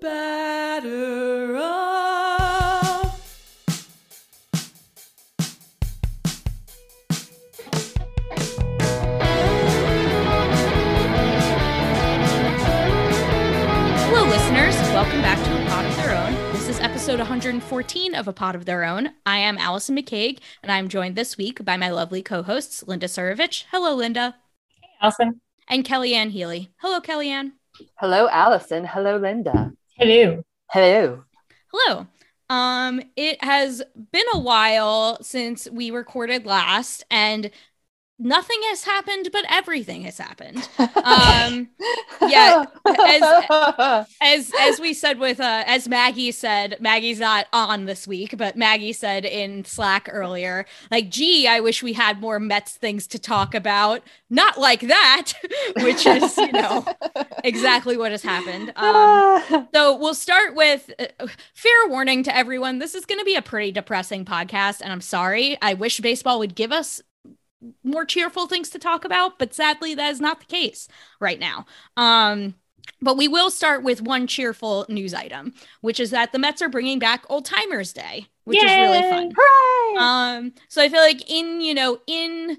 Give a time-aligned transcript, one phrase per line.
[0.00, 3.18] Batter up.
[14.06, 14.76] Hello, listeners.
[14.94, 16.34] Welcome back to A Pod of Their Own.
[16.52, 19.10] This is episode 114 of A Pod of Their Own.
[19.26, 23.08] I am Allison McCague, and I'm joined this week by my lovely co hosts, Linda
[23.08, 23.64] Surovich.
[23.72, 24.36] Hello, Linda.
[24.80, 25.40] Hey, Allison.
[25.66, 26.70] And Kellyanne Healy.
[26.76, 27.54] Hello, Kellyanne.
[27.96, 28.84] Hello, Allison.
[28.84, 29.72] Hello, Linda.
[29.98, 30.44] Hello.
[30.70, 31.24] Hello.
[31.72, 32.06] Hello.
[32.48, 37.50] Um, it has been a while since we recorded last, and
[38.18, 40.68] nothing has happened, but everything has happened.
[40.98, 41.68] Um,
[42.28, 48.06] yeah, as as as we said with uh as Maggie said, Maggie's not on this
[48.06, 52.72] week, but Maggie said in Slack earlier, like, gee, I wish we had more Mets
[52.72, 54.02] things to talk about.
[54.28, 55.32] Not like that,
[55.80, 56.84] which is, you know,
[57.44, 58.72] exactly what has happened.
[58.76, 62.78] Um, so we'll start with uh, fair warning to everyone.
[62.78, 65.56] This is going to be a pretty depressing podcast, and I'm sorry.
[65.62, 67.00] I wish baseball would give us
[67.82, 70.88] more cheerful things to talk about, but sadly, that is not the case
[71.20, 71.66] right now.
[71.96, 72.54] Um,
[73.00, 76.68] but we will start with one cheerful news item, which is that the Mets are
[76.68, 79.32] bringing back Old Timers Day, which is really fun.
[79.36, 79.98] Hooray!
[79.98, 82.58] Um, so I feel like in you know in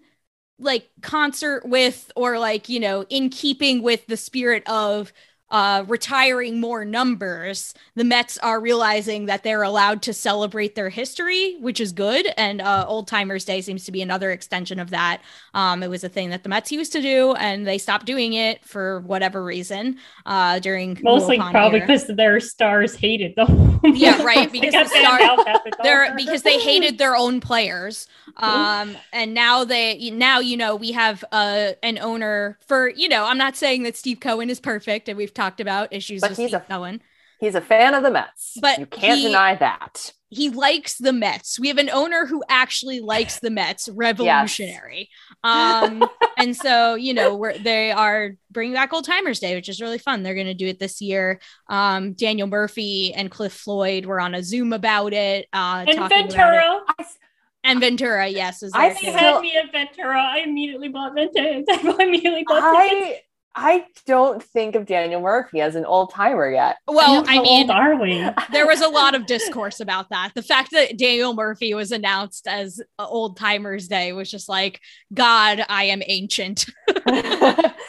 [0.59, 5.13] like concert with or like you know in keeping with the spirit of
[5.51, 11.57] uh retiring more numbers the mets are realizing that they're allowed to celebrate their history
[11.59, 12.27] which is good.
[12.37, 15.21] And uh old timers day seems to be another extension of that.
[15.53, 18.33] Um it was a thing that the mets used to do and they stopped doing
[18.33, 23.79] it for whatever reason uh during Mostly Wilpon probably because their stars hated them.
[23.83, 28.07] Yeah, right, because the star- out after the they're because they hated their own players.
[28.37, 33.25] Um and now they now you know we have uh an owner for you know
[33.25, 36.39] i'm not saying that steve cohen is perfect and we've talked about issues But with
[36.39, 37.01] he's steve a- cohen
[37.41, 38.57] He's a fan of the Mets.
[38.61, 40.11] But you can't he- deny that.
[40.29, 45.09] he likes the mets we have an owner who actually likes the mets revolutionary
[45.45, 46.03] um
[46.37, 49.97] and so you know we're they are bringing back old timers day which is really
[49.97, 51.39] fun they're going to do it this year
[51.69, 56.01] um daniel murphy and cliff floyd were on a zoom about it uh and talking
[56.01, 56.31] about it.
[56.33, 56.81] Ventura.
[57.63, 60.21] and ventura yes is I there still- had me at Ventura.
[60.21, 61.63] I immediately bought Ventura.
[61.69, 63.17] I immediately bought tickets.
[63.17, 63.21] I
[63.61, 66.77] I don't think of Daniel Murphy as an old timer yet.
[66.87, 68.25] well i How mean old are we?
[68.51, 70.31] there was a lot of discourse about that.
[70.33, 74.79] The fact that Daniel Murphy was announced as uh, Old Timers Day was just like,
[75.13, 76.65] God, I am ancient.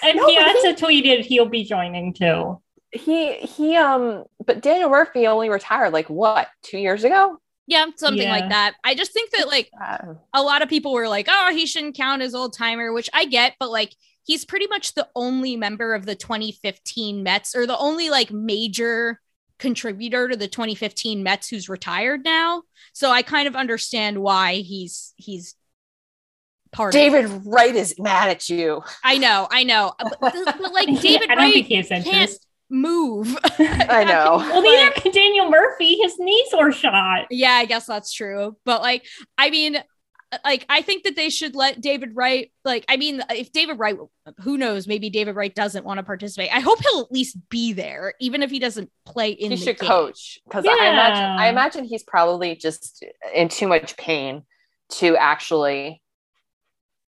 [0.03, 2.60] And No, but Piazza tweeted he'll be joining too.
[2.91, 7.36] he he um but Daniel Murphy only retired like what two years ago?
[7.66, 8.32] yeah, something Yeah.
[8.32, 8.75] like that.
[8.82, 11.97] I just think that like Uh, a lot of people were like, oh, he shouldn't
[11.97, 13.94] count as old timer, which I get, but like
[14.30, 19.20] he's pretty much the only member of the 2015 Mets or the only like major
[19.58, 22.62] contributor to the 2015 Mets who's retired now.
[22.92, 25.56] So I kind of understand why he's he's
[26.70, 27.10] part of it.
[27.10, 28.82] David Wright is mad at you.
[29.02, 29.94] I know, I know.
[29.98, 32.47] But, but, like David I don't Wright think he has can't interest.
[32.70, 33.36] move.
[33.58, 34.36] I know.
[34.36, 35.97] Well, neither can Daniel Murphy.
[36.00, 37.26] His knees were shot.
[37.30, 38.56] yeah, I guess that's true.
[38.64, 39.04] But like,
[39.36, 39.82] I mean,
[40.44, 42.52] like I think that they should let David Wright.
[42.64, 43.96] Like, I mean, if David Wright,
[44.41, 44.86] who knows?
[44.86, 46.54] Maybe David Wright doesn't want to participate.
[46.54, 49.50] I hope he'll at least be there, even if he doesn't play in.
[49.50, 49.88] he the should game.
[49.88, 53.04] coach because I imagine I imagine he's probably just
[53.34, 54.42] in too much pain
[54.91, 56.00] to actually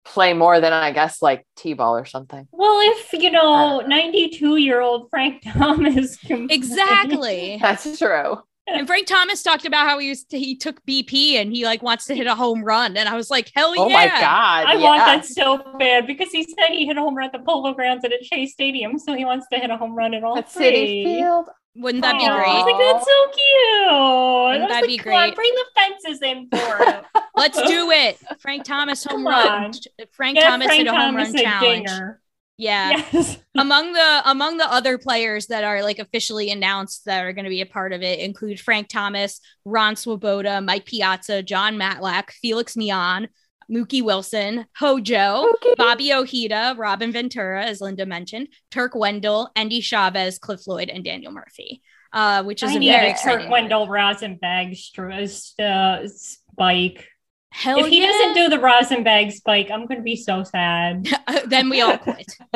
[0.05, 2.49] play more than I guess like T-ball or something.
[2.51, 6.19] Well, if you know, 92 year old Frank Thomas.
[6.29, 7.59] Exactly.
[7.63, 8.39] That's true.
[8.69, 12.07] And Frank Thomas talked about how he was he took BP and he like wants
[12.07, 13.95] to hit a home run, and I was like, hell Oh yeah!
[13.95, 14.67] my god.
[14.67, 14.81] I yeah.
[14.85, 17.75] want that so bad because he said he hit a home run at the Polo
[17.75, 20.39] Grounds and at Shea Stadium, so he wants to hit a home run at all
[20.39, 20.65] At three.
[20.65, 21.49] Citi Field.
[21.75, 22.75] Wouldn't that be Aw, I was great?
[22.75, 23.93] like, that's so cute.
[23.93, 25.35] I was that'd like, be on, great.
[25.35, 27.05] bring the fences in for it.
[27.35, 28.19] Let's do it.
[28.41, 29.49] Frank Thomas home Come run.
[29.49, 29.73] on.
[30.13, 31.87] Frank Get Thomas Frank hit a home Thomas run challenge.
[31.89, 32.22] dinger.
[32.63, 33.03] Yeah.
[33.13, 33.39] Yes.
[33.59, 37.51] among the among the other players that are like officially announced that are going to
[37.51, 42.77] be a part of it include Frank Thomas, Ron Swoboda, Mike Piazza, Jon Matlack, Felix
[42.77, 43.27] Millan,
[43.69, 45.77] Mookie Wilson, Hojo, Mookie.
[45.77, 51.33] Bobby Ojeda, Robin Ventura, as Linda mentioned, Turk Wendell, Endy Chavez, Cliff Floyd, and Daniel
[51.33, 51.83] Murphy,
[52.13, 53.47] uh, which is I a need very exciting.
[53.47, 57.09] Kurt Wendell rosin bag str- uh, spike.
[57.53, 58.07] Hell if he yeah.
[58.07, 61.09] doesn't do the rosin bag spike, I'm going to be so sad.
[61.29, 62.37] Uh, then we all quit.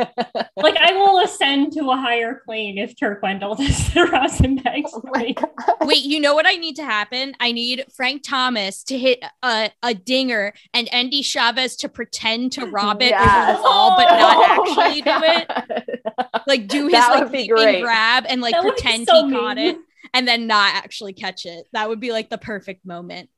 [0.57, 4.85] like I will ascend to a higher plane if Turk Wendell does the rosin bag
[4.93, 5.37] Oh my spike.
[5.41, 5.77] God.
[5.83, 7.35] Wait, you know what I need to happen?
[7.41, 12.67] I need Frank Thomas to hit a, a dinger and Endy Chavez to pretend to
[12.67, 13.51] rob it Yes.
[13.51, 16.43] over the wall, but not Oh actually do it.
[16.47, 17.83] Like do his That like would be great.
[17.83, 19.77] grab and like That pretend so he caught it
[20.13, 21.67] and then not actually catch it.
[21.73, 23.31] That would be like the perfect moment.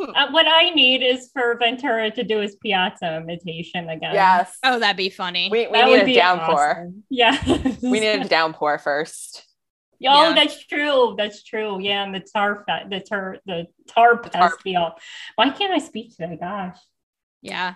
[0.00, 4.14] Uh, what I need is for Ventura to do his Piazza imitation again.
[4.14, 4.56] Yes.
[4.62, 5.48] Oh, that'd be funny.
[5.50, 6.70] We, we That need would a be downpour.
[6.70, 7.04] awesome.
[7.10, 7.42] Yeah.
[7.82, 9.42] We need a downpour first.
[9.46, 10.32] Oh, Yeah.
[10.34, 11.14] that's true.
[11.16, 11.80] That's true.
[11.80, 14.92] Yeah, and the tar fe- the tar the tar tar- festival.
[15.36, 16.36] Why can't I speak today?
[16.40, 16.76] Gosh.
[17.42, 17.74] yeah.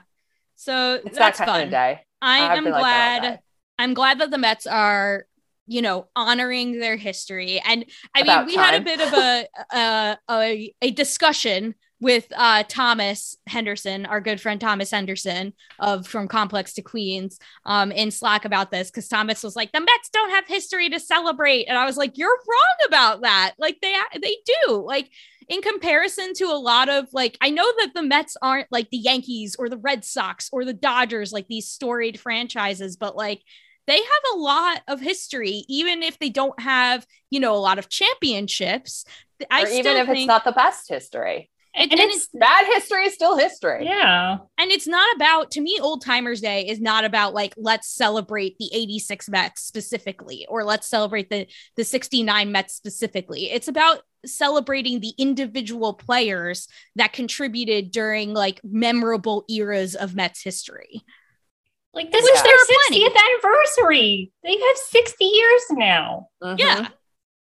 [0.57, 1.63] So It's that's that kind fun.
[1.63, 2.01] of day.
[2.21, 3.41] I I've am been like glad.
[3.79, 5.25] I'm glad that the Mets are,
[5.67, 7.63] you know, honoring their history.
[7.65, 12.27] And I About mean, we had a bit of a a, a, a discussion with
[12.35, 18.11] uh, Thomas Henderson, our good friend Thomas Henderson of From Complex to Queens, um, in
[18.11, 21.77] Slack about this because Thomas was like, the Mets don't have history to celebrate, and
[21.77, 23.53] I was like, you're wrong about that.
[23.59, 24.37] Like they they
[24.67, 24.83] do.
[24.85, 25.11] Like
[25.49, 28.99] in comparison to a lot of like I know that the Mets aren't like the
[28.99, 33.43] Yankees or the Red Sox or the Dodgers, like these storied franchises, but like
[33.87, 37.79] they have a lot of history, even if they don't have, you know, a lot
[37.79, 39.05] of championships.
[39.51, 41.51] I or even if think it's not the best history.
[41.75, 43.85] And, And and it's it's Bad history is still history.
[43.85, 44.39] yeah.
[44.59, 48.57] and it's not about to me old timers day is not about like let's celebrate
[48.59, 51.47] the 86 mets specifically or let's celebrate the
[51.77, 59.45] the 69 mets specifically it's about celebrating the individual players that contributed during like memorable
[59.49, 61.03] eras of mets history
[61.95, 63.09] Like this Which is their are plenty.
[63.09, 64.33] 60th anniversary.
[64.45, 66.29] They have 60 years now.
[66.43, 66.59] Mhm.
[66.59, 66.89] yeah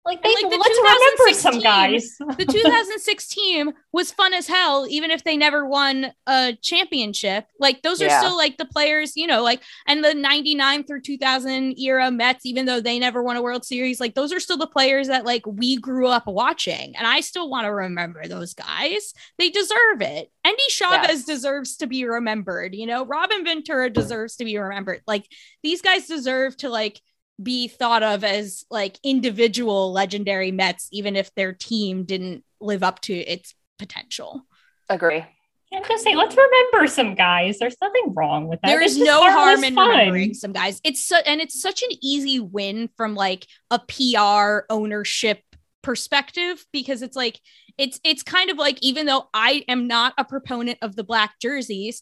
[0.04, 2.16] Like they like, the let's remember some 2016 guys.
[2.38, 7.44] the 2006 team was fun as hell, even if they never won a championship.
[7.60, 8.20] Like those are Yeah.
[8.20, 12.64] still like the players, you know, like and the 99 through 2000 era Mets, even
[12.64, 15.42] though they never won a World Series, like those are still the players that like
[15.46, 16.96] we grew up watching.
[16.96, 19.12] And I still want to remember those guys.
[19.36, 20.30] They deserve it.
[20.42, 21.24] Endy Chavez Yes.
[21.24, 25.02] deserves to be remembered, you know, Robin Ventura deserves to be remembered.
[25.06, 25.26] Like
[25.62, 26.98] these guys deserve to like
[27.42, 33.00] be thought of as like individual legendary Mets, even if their team didn't live up
[33.02, 34.44] to its potential.
[34.88, 35.24] Agree.
[35.72, 37.58] I'm gonna say, let's remember some guys.
[37.58, 38.68] There's nothing wrong with that.
[38.68, 39.90] There It's is just no harm in fun.
[39.90, 40.80] remembering some guys.
[40.82, 45.42] It's so, and it's such an easy win from like a PR ownership
[45.82, 47.38] perspective because it's like
[47.76, 51.34] it's it's kind of like even though I am not a proponent of the black
[51.40, 52.00] jerseys,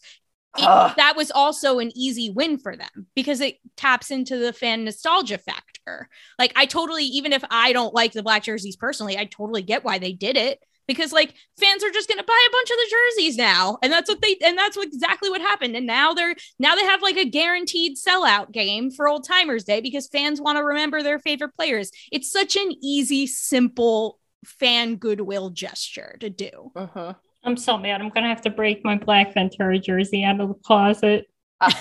[0.59, 4.85] it- that was also an easy win for them because it taps into the fan
[4.85, 6.09] nostalgia factor.
[6.39, 9.85] Like I totally, even if I don't like the black jerseys personally, I totally get
[9.85, 10.59] why they did it
[10.89, 13.93] because like fans are just going to buy a bunch of the jerseys now and
[13.93, 17.03] that's what they and that's what, exactly what happened and now they're now they have
[17.03, 21.19] like a guaranteed sellout game for old timers day because fans want to remember their
[21.19, 27.17] favorite players it's such an easy simple fan goodwill gesture to do Mhm.
[27.47, 28.01] I'm so mad.
[28.01, 31.27] I'm gonna have to break my black Ventura jersey out of the closet.
[31.61, 31.73] I'm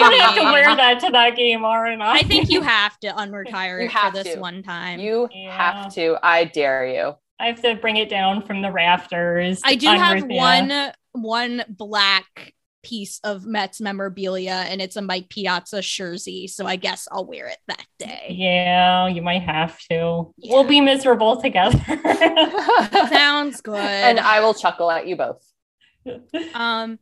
[0.00, 2.18] gonna have to wear that to that game, aren't I?
[2.18, 4.40] i think you have to unretire You it have for this to.
[4.40, 5.56] one time you Yeah.
[5.82, 6.16] have to.
[6.22, 7.14] I dare you.
[7.40, 9.60] I have to bring it down from the rafters.
[9.64, 15.80] i do have one one black piece of mets memorabilia and it's a mike piazza
[15.82, 20.32] jersey so i guess i'll wear it that day Yeah, you might have to.
[20.38, 20.52] Yeah.
[20.54, 21.78] We'll be miserable together.
[23.10, 25.44] sounds good and I will chuckle at you both.
[26.54, 26.98] um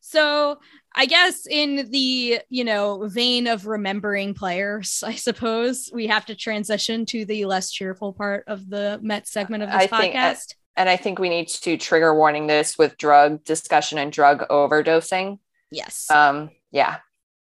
[0.00, 0.58] so
[0.96, 6.34] i guess in the you know vein of remembering players i suppose we have to
[6.34, 10.54] transition to the less cheerful part of the met segment of this I think- podcast
[10.76, 15.38] And I think we need to trigger warning this with drug discussion and drug overdosing.
[15.70, 16.98] yes Um, yeah,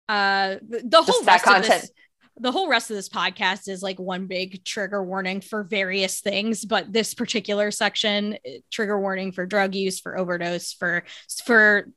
[0.08, 1.82] uh the, the whole that rest of content.
[1.82, 1.92] this
[2.38, 6.64] the whole rest of this podcast is like one big trigger warning for various things
[6.66, 11.06] but this particular section eh, trigger warning for drug use for overdose for
[11.46, 11.88] for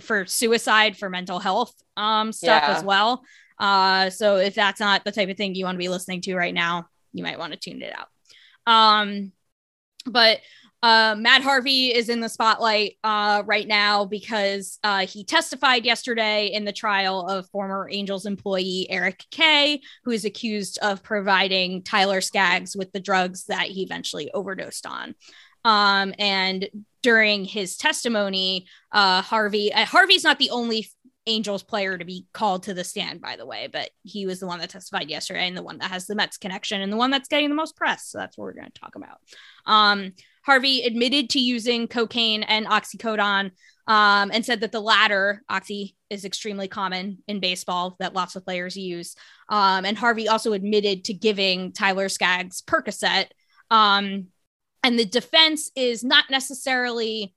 [0.00, 2.76] for suicide for mental health um stuff Yeah.
[2.76, 3.22] as well
[3.58, 6.34] uh so if that's not the type of thing you want to be listening to
[6.34, 8.08] right now you might want to tune it out
[8.66, 9.32] um
[10.06, 10.40] but
[10.82, 16.46] uh, Matt Harvey is in the spotlight uh, right now because uh, he testified yesterday
[16.46, 22.22] in the trial of former Angels employee Eric Kay, who is accused of providing Tyler
[22.22, 25.14] Skaggs with the drugs that he eventually overdosed on.
[25.66, 26.68] Um, and
[27.02, 30.88] during his testimony, uh, Harvey uh, Harvey's not the only
[31.30, 34.46] Angels player to be called to the stand, by the way, but he was the
[34.46, 37.10] one that testified yesterday and the one that has the Mets connection and the one
[37.10, 38.06] that's getting the most press.
[38.06, 39.18] So that's what we're going to talk about.
[39.66, 43.52] Um, Harvey admitted to using cocaine and oxycodone
[43.86, 48.44] um, and said that the latter, oxy, is extremely common in baseball that lots of
[48.44, 49.16] players use.
[49.48, 53.26] Um, and Harvey also admitted to giving Tyler Skaggs Percocet.
[53.70, 54.28] Um,
[54.82, 57.34] and the defense is not necessarily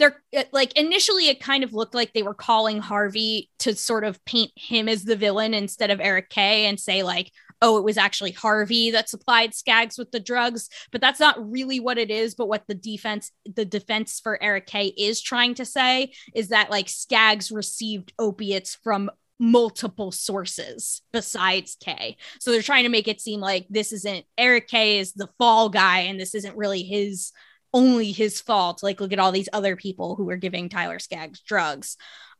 [0.00, 4.22] they're like initially it kind of looked like they were calling Harvey to sort of
[4.24, 7.30] paint him as the villain instead of Eric Kay and say like
[7.62, 11.78] oh it was actually Harvey that supplied Skaggs with the drugs but that's not really
[11.78, 15.64] what it is but what the defense the defense for Eric Kay is trying to
[15.64, 19.10] say is that like Skaggs received opiates from
[19.42, 22.18] multiple sources besides Kay.
[22.40, 25.70] So they're trying to make it seem like this isn't Eric Kay is the fall
[25.70, 27.32] guy and this isn't really his
[27.72, 28.82] only his fault.
[28.82, 31.96] Like, look at all these other people who were giving Tyler Skaggs drugs.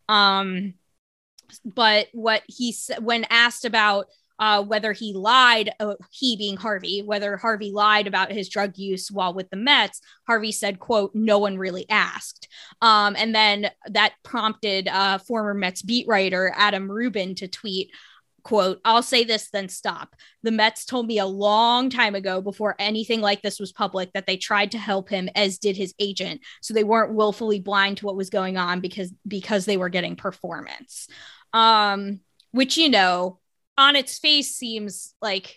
[0.08, 0.74] Um,
[1.64, 4.06] but what he said when asked about
[4.40, 9.10] uh, whether he lied, uh, he being Harvey, whether Harvey lied about his drug use
[9.10, 12.48] while with the Mets, Harvey said, quote, no one really asked.
[12.80, 17.90] Um, and then that prompted uh, former Mets beat writer Adam Rubin to tweet,
[18.42, 20.14] quote i'll say this then stop.
[20.42, 24.26] The mets told me a long time ago before anything like this was public that
[24.26, 26.40] they tried to help him as did his agent.
[26.62, 30.16] So they weren't willfully blind to what was going on because because they were getting
[30.16, 31.08] performance.
[31.52, 32.20] Um
[32.52, 33.38] which you know
[33.78, 35.56] on its face seems like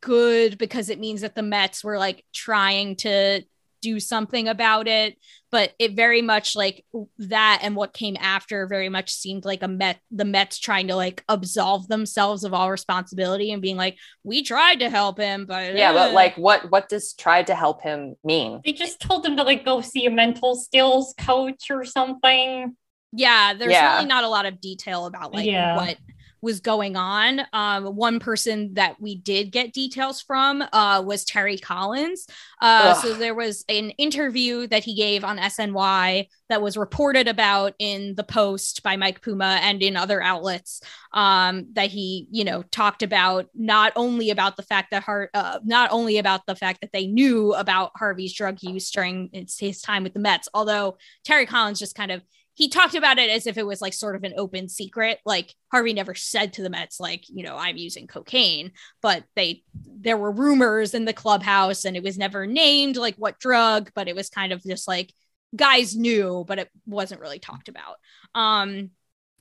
[0.00, 3.42] good because it means that the mets were like trying to
[3.88, 5.16] do something about it
[5.50, 6.84] but it very much like
[7.18, 10.94] that and what came after very much seemed like a met the mets trying to
[10.96, 15.74] like absolve themselves of all responsibility and being like we tried to help him but
[15.74, 15.94] yeah uh.
[15.94, 19.42] but like what what does tried to help him mean They just told him to
[19.42, 22.76] like go see a mental skills coach or something.
[23.12, 23.94] yeah there's Yeah.
[23.94, 25.76] really not a lot of detail about like Yeah.
[25.76, 25.96] what
[26.40, 27.42] was going on.
[27.52, 32.26] Um one person that we did get details from uh was terry collins.
[32.60, 37.74] Uh so there was an interview that he gave on sny that was reported about
[37.78, 40.80] in the post by mike puma and in other outlets
[41.12, 45.58] um that he you know talked about not only about the fact that Har- uh,
[45.64, 49.80] not only about the fact that they knew about harvey's drug use during his, his
[49.80, 52.22] time with the mets although terry collins just kind of
[52.58, 55.20] he talked about it as if it was like sort of an open secret.
[55.24, 59.62] Like Harvey never said to the Mets, like, you know, I'm using cocaine, but they,
[59.86, 64.08] there were rumors in the clubhouse and it was never named like what drug, but
[64.08, 65.14] it was kind of just like
[65.54, 67.94] guys knew, but it wasn't really talked about.
[68.34, 68.90] Um,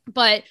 [0.05, 0.43] but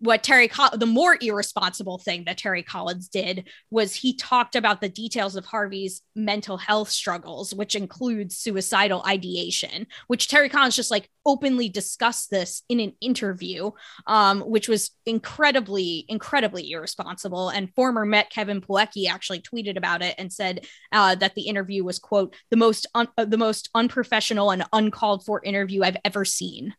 [0.00, 4.88] what Terry, the more irresponsible thing that Terry Collins did was he talked about the
[4.88, 11.10] details of Harvey's mental health struggles, which includes suicidal ideation, which Terry Collins just like
[11.26, 13.70] openly discussed this in an interview,
[14.06, 17.50] um, which was incredibly, incredibly irresponsible.
[17.50, 21.84] And former Met Kevin Plawecki actually tweeted about it and said uh, that the interview
[21.84, 26.74] was quote the most un- the most unprofessional and uncalled for interview I've ever seen.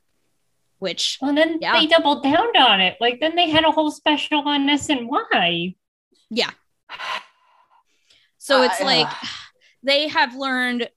[0.82, 1.80] Which Well, then Yeah.
[1.80, 2.98] they doubled down on it.
[3.00, 5.76] Like then they had a whole special on SNY.
[6.32, 6.50] Yeah.
[8.40, 9.08] So it's Uh, like
[9.84, 10.90] they have learned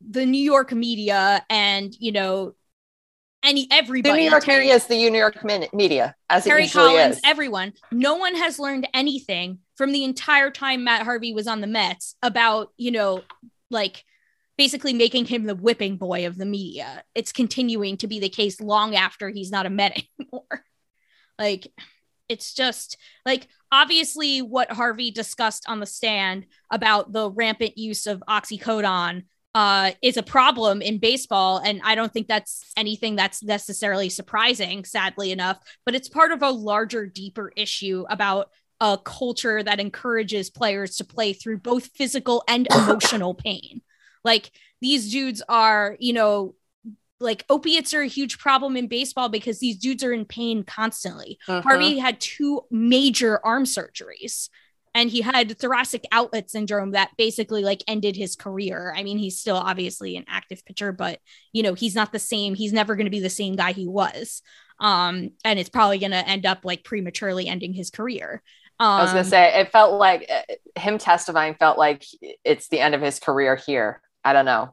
[0.00, 2.54] the New York media and you know
[3.42, 6.50] any the everybody new york Terry, media is the new york Min- media as it
[6.50, 7.74] usually Collins, is everyone.
[7.92, 12.16] No one has learned anything from the entire time Matt Harvey was on the Mets
[12.22, 13.22] about, you know,
[13.70, 14.02] like
[14.58, 17.04] basically making him the whipping boy of the media.
[17.14, 20.64] It's continuing to be the case long after he's not a Met anymore.
[21.38, 21.66] like
[22.28, 28.22] it's just like obviously what Harvey discussed on the stand about the rampant use of
[28.28, 31.58] oxycodone uh, is a problem in baseball.
[31.58, 36.42] And I don't think that's anything that's necessarily surprising, sadly enough, but it's part of
[36.42, 38.50] a larger, deeper issue about
[38.82, 43.80] a culture that encourages players to play through both physical and emotional pain.
[44.26, 44.50] Like
[44.82, 46.54] these dudes are, you know,
[47.18, 51.38] like opiates are a huge problem in baseball because these dudes are in pain constantly.
[51.48, 51.62] Mhm.
[51.62, 54.50] Harvey had two major arm surgeries
[54.94, 58.92] and he had thoracic outlet syndrome that basically like ended his career.
[58.96, 61.20] I mean, he's still obviously an active pitcher, but
[61.52, 62.54] you know, he's not the same.
[62.54, 64.42] He's never going to be the same guy he was.
[64.80, 68.42] Um, and it's probably going to end up like prematurely ending his career.
[68.78, 72.04] Um, i was gonna say it felt like uh, him testifying felt like
[72.44, 74.72] it's the end of his career here i don't know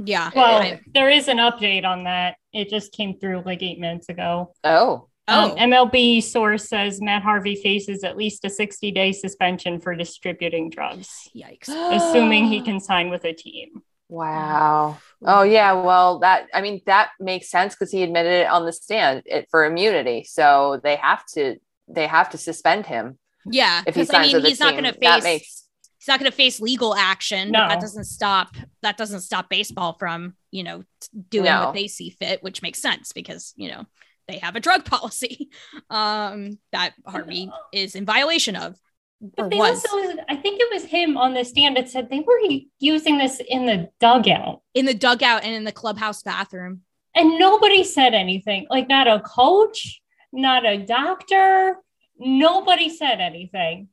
[0.00, 0.30] yeah.
[0.32, 2.36] Well, I- there is an update on that.
[2.52, 4.54] It just came through like eight minutes ago.
[4.62, 9.80] oh oh, Um, MLB source says Matt Harvey faces at least a 60 day suspension
[9.80, 11.68] for distributing drugs, yikes.
[11.96, 13.82] assuming he can sign with a team.
[14.08, 14.98] Wow.
[15.24, 15.72] Oh yeah.
[15.72, 19.48] Well, that I mean that makes sense because he admitted it on the stand it,
[19.50, 20.22] for immunity.
[20.22, 21.56] So they have to
[21.88, 23.18] they have to suspend him
[23.50, 24.82] Yeah, if he because I signs mean with the he's not team.
[24.82, 25.67] going to That face makes
[26.08, 27.52] he's not going to face legal action.
[27.52, 30.84] But that doesn't stop that doesn't stop baseball from you know
[31.28, 31.66] doing No.
[31.66, 33.84] what they see fit, which makes sense because you know
[34.26, 35.50] they have a drug policy
[35.90, 38.76] um, that Harvey is in violation of.
[39.20, 42.20] But they was also, I think it was him on the stand that said they
[42.20, 42.38] were
[42.78, 44.62] using this in the dugout.
[44.74, 46.82] in the dugout and in the clubhouse bathroom.
[47.16, 48.66] And nobody said anything.
[48.70, 50.00] Like not a coach,
[50.32, 51.78] not a doctor,
[52.16, 53.88] nobody said anything.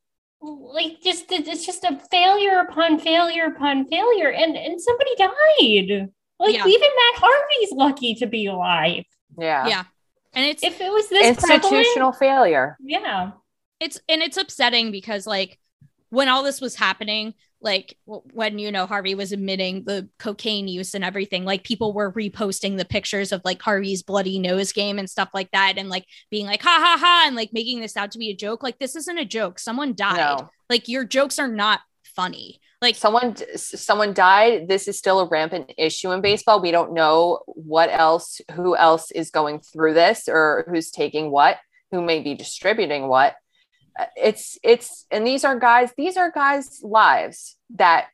[0.45, 4.29] Like just it's just a failure upon failure upon failure.
[4.29, 6.09] And and somebody died.
[6.39, 6.67] Like Yeah.
[6.67, 9.05] even Matt Harvey's lucky to be alive.
[9.37, 9.67] yeah.
[9.67, 9.83] Yeah.
[10.33, 12.77] And it's If it was this Institutional failure.
[12.81, 13.31] yeah.
[13.79, 15.57] it's and it's upsetting because like
[16.09, 17.33] when all this was happening
[17.65, 22.13] like when you know harvey was admitting the cocaine use and everything like people were
[22.13, 26.05] reposting the pictures of like harvey's bloody nose game and stuff like that and like
[26.29, 28.79] being like ha ha ha and like making this out to be a joke like
[28.79, 30.49] this isn't a joke someone died No.
[30.69, 34.67] like your jokes are not funny like Someone someone died.
[34.67, 36.61] This is still a rampant issue in baseball.
[36.61, 41.57] We don't know what else who else is going through this or who's taking what,
[41.91, 43.35] who may be distributing what.
[44.15, 48.07] It's it's and these are guys, these are guys' lives that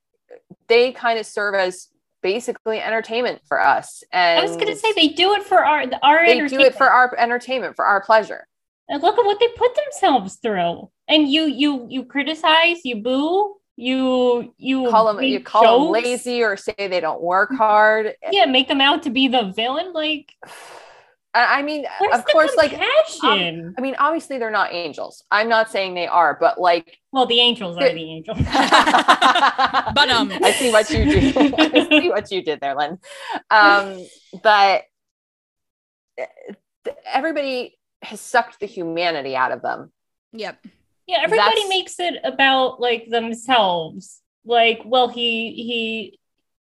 [0.67, 1.87] they kind of serve as
[2.21, 4.03] basically entertainment for us.
[4.11, 6.75] And I was gonna say they do it for our our they do it entertainment.
[6.75, 8.47] for our entertainment, for our pleasure.
[8.87, 10.89] And look at what they put themselves through.
[11.07, 16.43] And you you you criticize, you boo, you you Call them you call them lazy
[16.43, 18.15] or say they don't work hard.
[18.31, 19.93] Yeah, make them out to be the villain.
[19.93, 20.33] Like,
[21.33, 23.75] I I mean, where's of the course, like compassion?
[23.77, 25.23] I mean, obviously they're not angels.
[25.31, 28.37] I'm not saying they are, but like, well, the angels are the angels.
[29.93, 31.37] But, um, I see what you did.
[31.59, 32.97] I see what you did there, Lynn.
[33.49, 34.05] Um,
[34.43, 34.83] but
[36.17, 36.25] eh,
[37.05, 39.91] everybody has sucked the humanity out of them.
[40.31, 40.57] yep
[41.11, 44.21] yeah, everybody That's- makes it about like themselves.
[44.45, 46.19] Like, well, he he,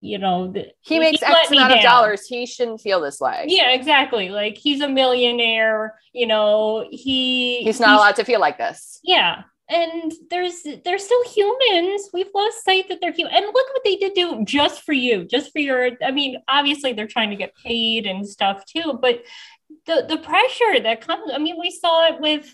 [0.02, 2.26] you know, th- He makes let X amount of dollars.
[2.26, 3.44] He shouldn't feel this way.
[3.46, 4.28] Yeah, exactly.
[4.28, 5.94] Like he's a millionaire.
[6.12, 8.98] You know, he He's not allowed to feel like this.
[9.04, 9.44] Yeah.
[9.68, 12.10] And there's they're still humans.
[12.12, 13.32] We've lost sight that they're human.
[13.32, 15.92] And look what they did do just for you, just for your.
[16.04, 19.22] I mean, obviously they're trying to get paid and stuff too, but
[19.86, 21.30] the the pressure that comes.
[21.32, 22.52] I mean, we saw it with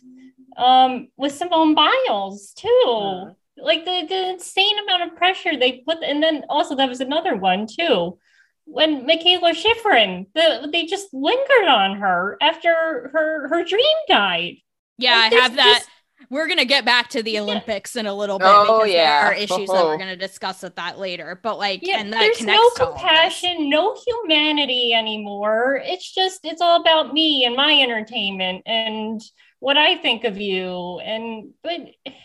[0.57, 2.69] um with Simone Biles too.
[2.87, 3.35] Mhm.
[3.63, 7.37] Like the the insane amount of pressure they put, and then also that was another
[7.37, 8.19] one too.
[8.65, 14.57] When Mikaela Shiffrin, the, they just lingered on her after her her dream died.
[14.99, 15.91] yeah Like, i have that just-
[16.31, 19.23] we're gonna get back to the olympics in a little bit Oh, because yeah.
[19.23, 19.85] there are issues that Oh.
[19.87, 19.97] we're uh-huh.
[19.99, 22.93] gonna discuss with that later but like Yeah, and that there's connects no to all
[22.99, 25.81] compassion, no humanity anymore.
[25.85, 29.21] It's just it's all about me and my entertainment and
[29.61, 30.99] what I think of you.
[31.01, 31.73] And but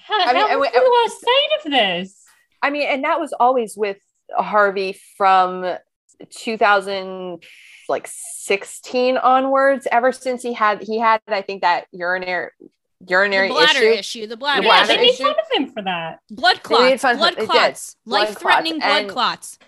[0.08, 2.24] how, I mean, how and we- have we uh, lost sight of this?
[2.62, 3.98] I mean, and that was always with
[4.36, 5.78] Harvey from
[6.30, 7.43] 2000
[7.89, 12.52] like 16 onwards ever since he had he had I think that urinary
[13.06, 14.00] urinary the bladder issue.
[14.00, 15.24] issue, the bladder, Yeah, bladder they issue.
[15.24, 16.19] made fun of him for that.
[16.30, 19.60] blood They clots, fun blood it, clots, life-threatening clots, blood clots.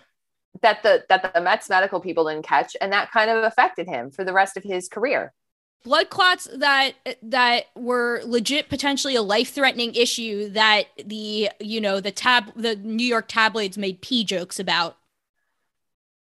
[0.62, 4.12] that the that the Mets medical people didn't catch and that kind of affected him
[4.12, 5.34] for the rest of his career.
[5.86, 12.12] Blood clots that that were legit potentially a life-threatening issue that the you know the
[12.12, 14.98] tab the New York tabloids made pee jokes about.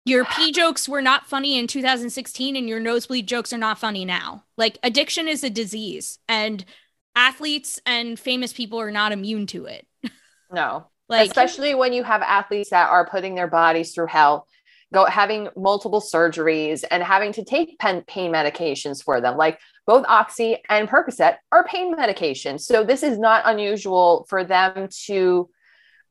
[0.04, 4.04] Your pee jokes were not funny in 2016 and your nosebleed jokes are not funny
[4.04, 4.44] now.
[4.58, 6.62] Like addiction is a disease and
[7.14, 9.86] athletes and famous people are not immune to it.
[10.52, 10.88] No.
[11.08, 14.48] Like Especially when you have athletes that are putting their bodies through hell,
[14.94, 19.36] go having multiple surgeries and having to take pen, pain medications for them.
[19.36, 22.60] Like both Oxy and Percocet are pain medications.
[22.60, 25.48] So this is not unusual for them to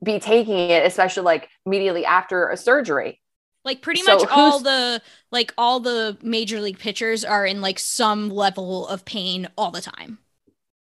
[0.04, 3.22] be taking it, especially like immediately after a surgery.
[3.64, 7.80] Like pretty So much all the like all the major league pitchers are in like
[7.80, 10.20] some level of pain all the time.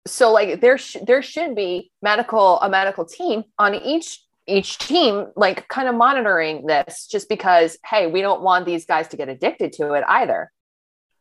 [0.06, 5.26] so like there sh- there should be medical a medical team on each each team
[5.36, 9.28] like kind of monitoring this just because hey we don't want these guys to get
[9.28, 10.50] addicted to it either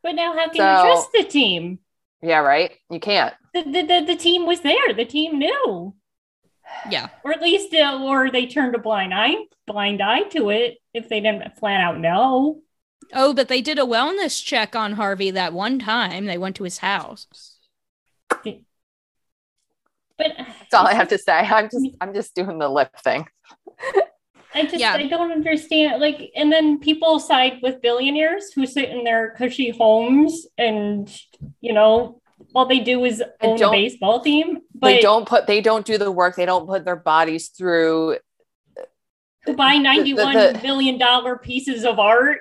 [0.02, 1.78] But now how can So- you trust the team?
[2.22, 4.92] yeah right you can't The, the, the, the team was there.
[4.94, 5.94] The team knew.
[6.90, 7.08] Yeah.
[7.24, 9.36] Or at least uh, or they turned a blind eye
[9.66, 12.60] blind eye to it if they didn't flat out know.
[13.14, 16.26] Oh, but they did a wellness check on Harvey that one time.
[16.26, 17.26] They went to his house.
[20.18, 23.26] But that's all i have to say i'm just i'm just doing the lip thing
[24.54, 24.94] I just Yeah.
[24.94, 26.00] I don't understand.
[26.00, 31.08] Like, and then people side with billionaires who sit in their cushy homes and
[31.60, 32.20] you know
[32.54, 34.58] all they do is own a baseball team.
[34.74, 38.18] But they don't put they don't do the work they don't put their bodies through
[39.44, 42.38] who buy the- ninety-one the- billion dollar pieces of art.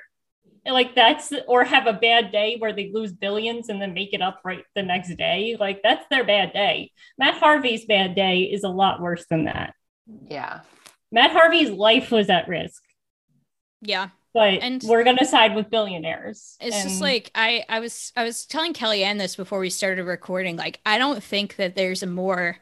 [0.67, 4.21] Like that's or have a bad day where they lose billions and then make it
[4.21, 5.56] up right the next day.
[5.60, 6.91] Like that's their bad day.
[7.17, 9.73] Matt Harvey's bad day is a lot worse than that.
[10.30, 10.62] yeah
[11.12, 12.84] Matt Harvey's life was at risk,
[13.82, 14.10] Yeah.
[14.34, 16.58] but And- we're gonna side with billionaires.
[16.60, 20.58] It's just like I I was I was telling Kellyanne this before we started recording.
[20.58, 22.58] Like I don't think that there's a more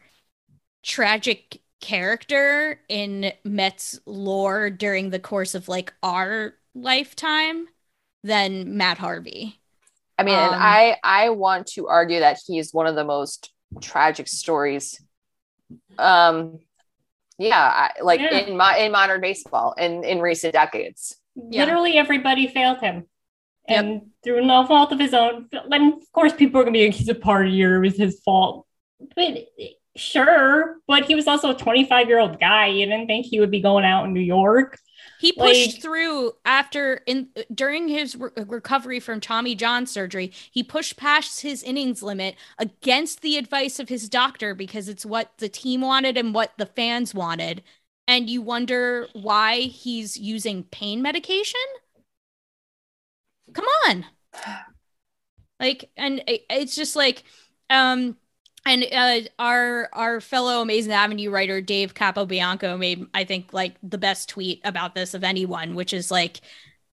[0.84, 7.68] tragic character in Mets lore during the course of like our lifetime
[8.32, 9.60] than Matt Harvey.
[10.20, 14.28] i mean Um, i i want to argue that he's one of the most tragic
[14.28, 14.86] stories
[15.98, 16.60] um
[17.38, 18.38] yeah I, like Yeah.
[18.40, 21.02] in my in modern baseball in in recent decades
[21.36, 21.64] Yeah.
[21.64, 22.98] literally everybody failed him.
[23.68, 23.78] Yep.
[23.78, 23.88] And
[24.24, 25.34] through no fault of his own.
[25.52, 28.22] And of course, people are going to be like, he's a partier, it was his
[28.24, 28.68] fault.
[29.16, 29.34] But
[29.98, 32.68] sure, but he was also a 25 year old guy.
[32.68, 34.78] You didn't think he would be going out in New York.
[35.20, 40.32] He pushed Like- through after in during his re- recovery from Tommy John surgery.
[40.52, 45.38] He pushed past his innings limit against the advice of his doctor because it's what
[45.38, 47.64] the team wanted and what the fans wanted.
[48.08, 51.60] And you wonder why he's using pain medication?
[53.54, 54.06] Come on.
[55.60, 57.24] Like and it- it's just like
[57.70, 58.18] um
[58.66, 63.98] and uh, our our fellow Amazin' Avenue writer Dave Capobianco made I think like the
[63.98, 66.42] best tweet about this of anyone, which is like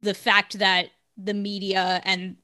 [0.00, 2.36] the fact that the media and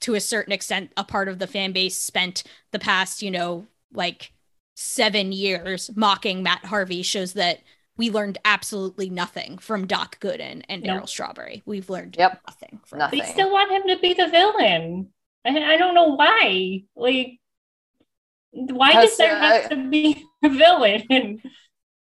[0.00, 3.66] to a certain extent a part of the fan base spent the past you know
[3.92, 4.32] like
[4.74, 7.60] seven years mocking Matt Harvey shows that
[7.96, 11.02] we learned absolutely nothing from Doc Gooden and Nope.
[11.04, 11.62] Darryl Strawberry.
[11.64, 12.40] We've learned Yep.
[12.46, 13.20] nothing from Nothing.
[13.20, 15.08] We still want him to be the villain.
[15.46, 16.82] I, I don't know why.
[16.94, 17.38] Like,
[18.56, 21.42] why does Because, there uh, have to be a villain?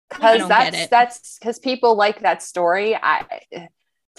[0.09, 3.69] Because that's that's because people like that story i it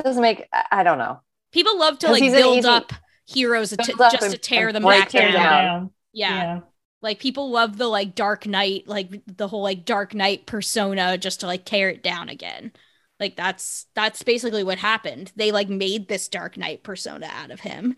[0.03, 1.21] doesn't make i I don't know
[1.53, 2.91] People love to like build he's a- up
[3.25, 5.31] heroes to, up just and- to tear them back down.
[5.31, 5.63] Down.
[5.63, 5.91] down.
[6.11, 6.35] Yeah.
[6.35, 6.59] yeah.
[7.01, 11.39] Like people love the like Dark Knight, like the whole like Dark Knight persona just
[11.39, 12.73] to like tear it down again.
[13.17, 15.31] Like that's that's basically what happened.
[15.37, 17.95] They like made this Dark Knight persona out of him.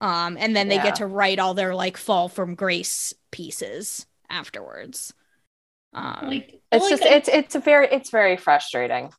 [0.00, 0.84] Um and then they Yeah.
[0.84, 5.14] get to write all their like fall from grace pieces afterwards.
[5.94, 9.12] Um Like, it's like, just it's it's a very it's very frustrating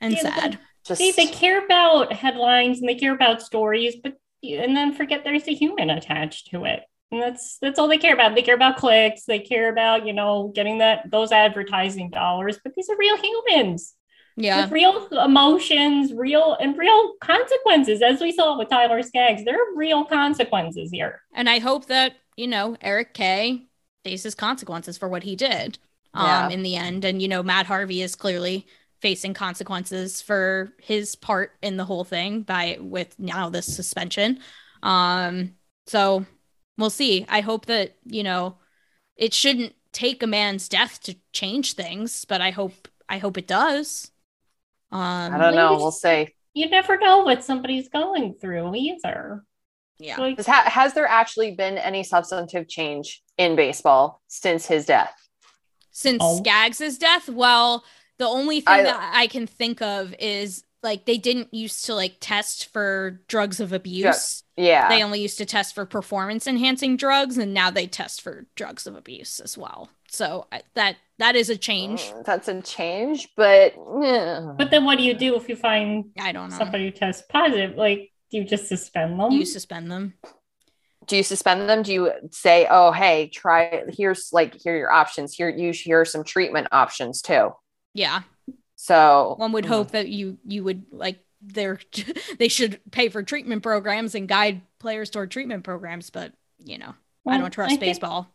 [0.00, 0.58] and yeah, sad.
[0.84, 5.24] just See, they care about headlines and they care about stories, but and then forget
[5.24, 6.82] there's a human attached to it.
[7.10, 8.34] And that's that's all they care about.
[8.34, 12.74] They care about clicks, they care about, you know, getting that those advertising dollars, but
[12.74, 13.94] these are real humans
[14.36, 14.62] Yeah.
[14.62, 19.44] with real emotions, real and real consequences, as we saw with Tyler Skaggs.
[19.44, 21.22] There are real consequences here.
[21.32, 23.66] And I hope that, you know, Eric Kay
[24.04, 25.78] faces consequences for what he did
[26.14, 26.48] um, Yeah.
[26.50, 27.04] in the end.
[27.04, 28.66] And, you know, Matt Harvey is clearly
[29.00, 34.40] facing consequences for his part in the whole thing by with now this suspension.
[34.82, 35.54] Um,
[35.86, 36.24] so
[36.78, 37.26] we'll see.
[37.28, 38.58] I hope that, you know,
[39.16, 43.46] it shouldn't take a man's death to change things, but I hope I hope it
[43.46, 44.10] does.
[44.92, 46.34] Um i don't know we'll see.
[46.54, 49.44] You never know what somebody's going through either.
[49.98, 50.18] Yeah.
[50.20, 55.12] Like, has, ha- has there actually been any substantive change in baseball since his death
[55.90, 56.36] since Oh.
[56.38, 57.82] Skaggs' death, well,
[58.18, 61.94] the only thing I- that I can think of is like they didn't used to
[61.94, 64.44] like test for drugs of abuse.
[64.58, 68.46] yeah They only used to test for performance enhancing drugs and now they test for
[68.56, 69.88] drugs of abuse as well.
[70.08, 72.02] So I- that that is a change.
[72.02, 74.52] Mm, that's a change but yeah.
[74.56, 76.56] but then what do you do if you find I don't know.
[76.58, 77.76] somebody who tests positive?
[77.76, 79.30] Like, do you just suspend them?
[79.32, 80.14] You suspend them.
[81.06, 84.90] do you suspend them do you say oh hey try here's like here are your
[84.90, 87.54] options here you here are some treatment options too
[87.94, 88.22] Yeah.
[88.74, 91.78] so One would hope that you you would like they're
[92.38, 96.94] they should pay for treatment programs and guide players toward treatment programs, but you know,
[97.28, 98.28] I don't trust think- baseball.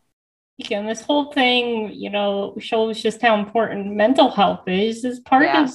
[0.60, 5.04] Again, this whole thing, you know, shows just how important mental health is.
[5.04, 5.64] Is part Yeah.
[5.64, 5.70] of,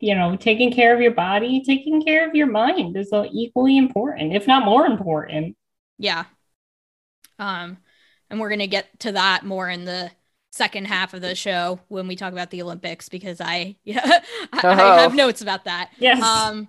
[0.00, 3.76] you know, taking care of your body, taking care of your mind is uh, equally
[3.76, 5.56] important, if not more important.
[5.98, 6.24] Yeah.
[7.38, 7.78] Um,
[8.28, 10.10] and we're gonna get to that more in the
[10.52, 14.20] second half of the show when we talk about the Olympics because I yeah
[14.52, 15.90] I, I have notes about that.
[15.98, 16.22] Yes.
[16.22, 16.68] Um,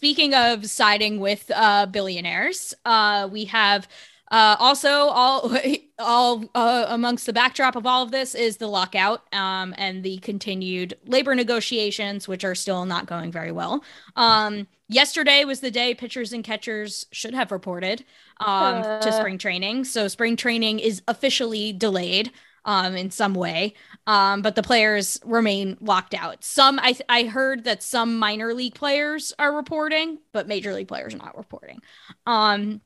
[0.00, 3.86] Speaking of siding with uh, billionaires, uh, we have
[4.30, 5.54] uh, also all
[5.98, 10.16] all uh, amongst the backdrop of all of this is the lockout um, and the
[10.20, 13.84] continued labor negotiations, which are still not going very well.
[14.16, 18.02] Um, yesterday was the day pitchers and catchers should have reported
[18.38, 19.12] um, to Uh.
[19.12, 22.32] spring training, so spring training is officially delayed
[22.64, 23.74] um, in some way.
[24.06, 26.44] Um, but the players remain locked out.
[26.44, 31.14] Some I I heard that some minor league players are reporting, but major league players
[31.14, 31.80] are not reporting.
[32.26, 32.80] Um,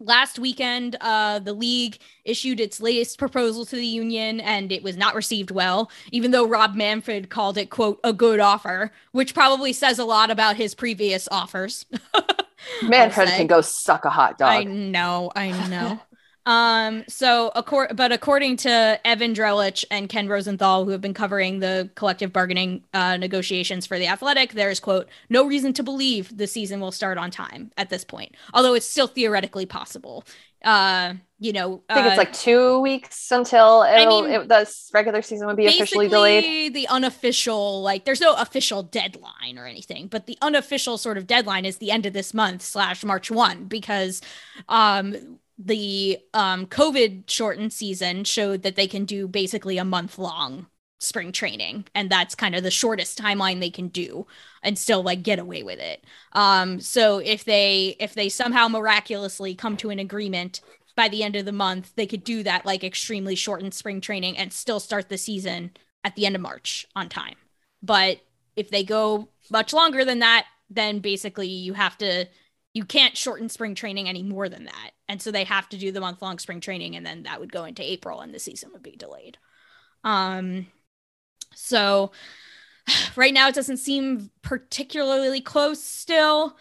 [0.00, 4.96] last weekend, uh, the league issued its latest proposal to the union, and it was
[4.96, 5.90] not received well.
[6.12, 10.30] Even though Rob Manfred called it "quote a good offer," which probably says a lot
[10.30, 11.86] about his previous offers.
[12.82, 14.48] Manfred can go suck a hot dog.
[14.48, 16.00] I know, I know.
[16.46, 21.60] um, so accor- but according to Evan Drellich and Ken Rosenthal, who have been covering
[21.60, 26.46] the collective bargaining uh, negotiations for the Athletic, there's quote no reason to believe the
[26.46, 30.24] season will start on time at this point, although it's still theoretically possible.
[30.62, 34.74] Uh, you know, I think uh, it's like two weeks until it'll, mean, it, the
[34.94, 36.72] regular season would be officially delayed.
[36.72, 41.66] the unofficial like there's no official deadline or anything but the unofficial sort of deadline
[41.66, 44.22] is the end of this month slash march 1 because
[44.70, 50.66] um the um covid shortened season showed that they can do basically a month long
[51.04, 54.26] spring training and that's kind of the shortest timeline they can do
[54.62, 56.04] and still like get away with it.
[56.32, 60.60] Um so if they if they somehow miraculously come to an agreement
[60.96, 64.36] by the end of the month they could do that like extremely shortened spring training
[64.38, 67.36] and still start the season at the end of march on time.
[67.82, 68.20] But
[68.56, 72.26] if they go much longer than that then basically you have to
[72.72, 75.92] you can't shorten spring training any more than that and so they have to do
[75.92, 78.70] the month long spring training and then that would go into april and the season
[78.72, 79.38] would be delayed
[80.04, 80.66] um
[81.54, 82.12] so
[83.16, 86.56] right now it doesn't seem particularly close still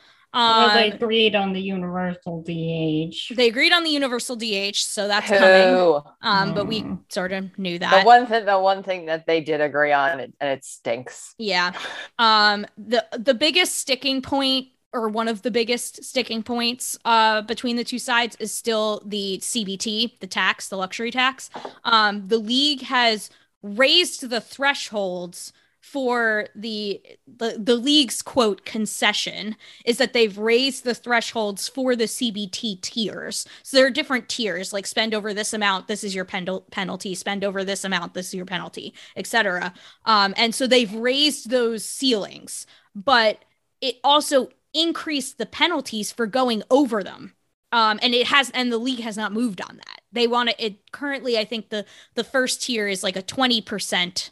[0.45, 3.33] Well, um, they agreed on the universal DH.
[3.35, 5.79] they agreed on the universal DH, so that's coming.
[5.79, 6.01] Who?
[6.21, 6.99] Um, but we Mm.
[7.09, 8.01] sort of knew The that.
[8.01, 11.35] one thing, the one thing that they did agree on, and it stinks.
[11.37, 11.73] yeah.
[12.19, 17.75] Um, the the biggest sticking point, or one of the biggest sticking points, uh, between
[17.75, 21.49] the two sides is still the CBT, the tax, the luxury tax.
[21.83, 23.29] Um, the league has
[23.61, 25.53] raised the thresholds
[25.83, 32.05] for the, the the league's quote concession is that they've raised the thresholds for the
[32.05, 33.45] CBT tiers.
[33.63, 37.13] So there are different tiers, like spend over this amount, this is your pen- penalty.
[37.15, 39.73] Spend over this amount, this is your penalty, etc.
[40.05, 43.43] Um, and so they've raised those ceilings, but
[43.81, 47.33] it also increased the penalties for going over them.
[47.71, 50.01] Um, and it has, and the league has not moved on that.
[50.11, 50.63] They want to.
[50.63, 54.29] It currently, I think the the first tier is like a twenty percent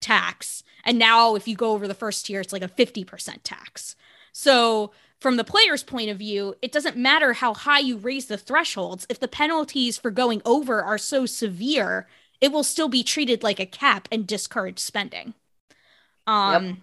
[0.00, 3.44] tax, and now if you go over the first tier, it's like a fifty percent
[3.44, 3.94] tax.
[4.32, 8.38] So from the player's point of view, it doesn't matter how high you raise the
[8.38, 9.06] thresholds.
[9.08, 12.08] If the penalties for going over are so severe,
[12.40, 15.34] it will still be treated like a cap and discourage spending.
[16.26, 16.82] Um,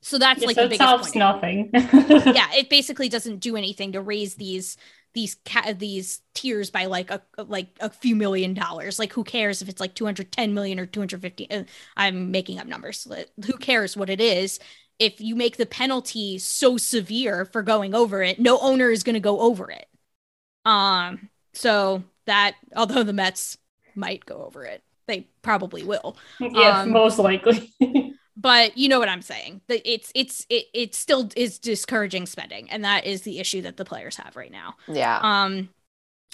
[0.00, 1.70] so that's like the it biggest solves nothing.
[1.74, 4.76] yeah, it basically doesn't do anything to raise these
[5.14, 8.98] these ca- these tiers by like a like a few million dollars.
[8.98, 11.64] Like who cares if it's like 210 million or 250 uh,
[11.96, 13.06] I'm making up numbers.
[13.46, 14.58] Who cares what it is?
[14.98, 19.14] If you make the penalty so severe for going over it, no owner is going
[19.14, 19.86] to go over it.
[20.64, 23.58] Um so that although the Mets
[23.94, 27.72] might go over it, they probably will yeah, Um, most likely.
[28.40, 29.60] but you know what I'm saying.
[29.68, 33.76] That it's it's it it still is discouraging spending, and that is the issue that
[33.76, 34.76] the players have right now.
[34.86, 35.18] Yeah.
[35.22, 35.68] Um,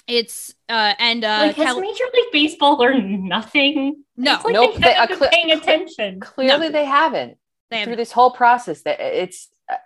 [0.07, 4.03] it's uh and uh like, has Cal- Major League Baseball learned nothing?
[4.15, 4.35] No.
[4.35, 6.19] it's like Nope, they they- haven't a been cli- paying attention.
[6.19, 7.37] Clearly, they haven't.
[7.71, 9.77] they Through have this whole process, that it's uh,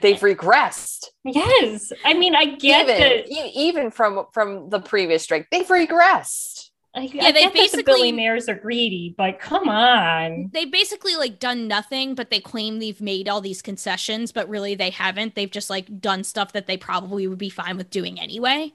[0.00, 1.06] they've regressed.
[1.24, 3.28] Yes, I mean, I get even that.
[3.28, 6.53] e- even from from the previous strike, they've regressed.
[6.96, 10.50] I, Yeah, I they basically- the billionaires are greedy, but come on.
[10.52, 14.74] they basically like done nothing, but they claim they've made all these concessions, but really
[14.74, 15.34] they haven't.
[15.34, 18.72] They've just like done stuff that they probably would be fine with doing anyway.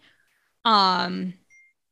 [0.66, 1.34] Um,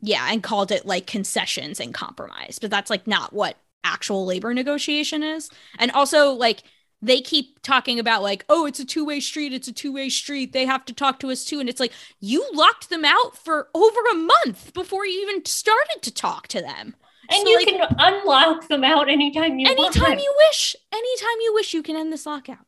[0.02, 4.54] yeah, and called it like concessions and compromise, but that's like not what actual labor
[4.54, 5.50] negotiation is.
[5.80, 6.64] And also, like
[7.02, 10.52] they keep talking about like, oh, it's a two-way street, it's a two-way street.
[10.54, 11.60] They have to talk to us too.
[11.60, 16.00] And it's like you locked them out for over a month before you even started
[16.02, 16.96] to talk to them.
[17.30, 20.22] And So, you like, can unlock them out anytime you anytime want.
[20.22, 22.66] you wish anytime you wish you can end this lockout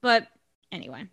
[0.00, 0.28] but
[0.70, 1.06] anyway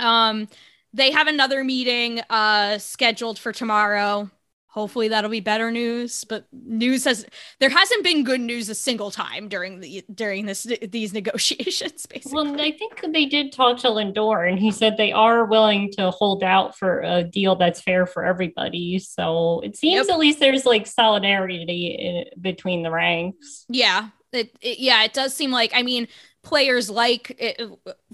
[0.00, 0.48] um
[0.92, 4.28] they have another meeting uh scheduled for tomorrow
[4.70, 7.26] hopefully that'll be better news but news has
[7.58, 12.32] there hasn't been good news a single time during the during this these negotiations basically
[12.32, 16.10] Well, I think they did talk to Lindor, and he said they are willing to
[16.10, 18.98] hold out for a deal that's fair for everybody.
[18.98, 20.14] So it seems Yep.
[20.14, 23.64] at least there's like solidarity in, between the ranks.
[23.68, 26.08] Yeah, it, it yeah, it does seem like I mean
[26.42, 27.60] players like it,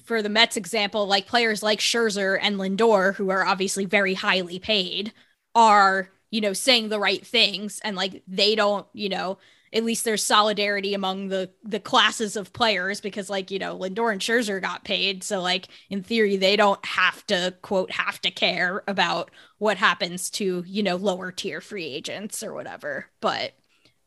[0.05, 4.59] for the Mets example, like players like Scherzer and Lindor, who are obviously very highly
[4.59, 5.13] paid,
[5.55, 9.39] are you know saying the right things, and like they don't, you know,
[9.73, 14.13] at least there's solidarity among the the classes of players because like you know Lindor
[14.13, 18.31] and Scherzer got paid, so like in theory they don't have to quote have to
[18.31, 23.53] care about what happens to you know lower tier free agents or whatever, but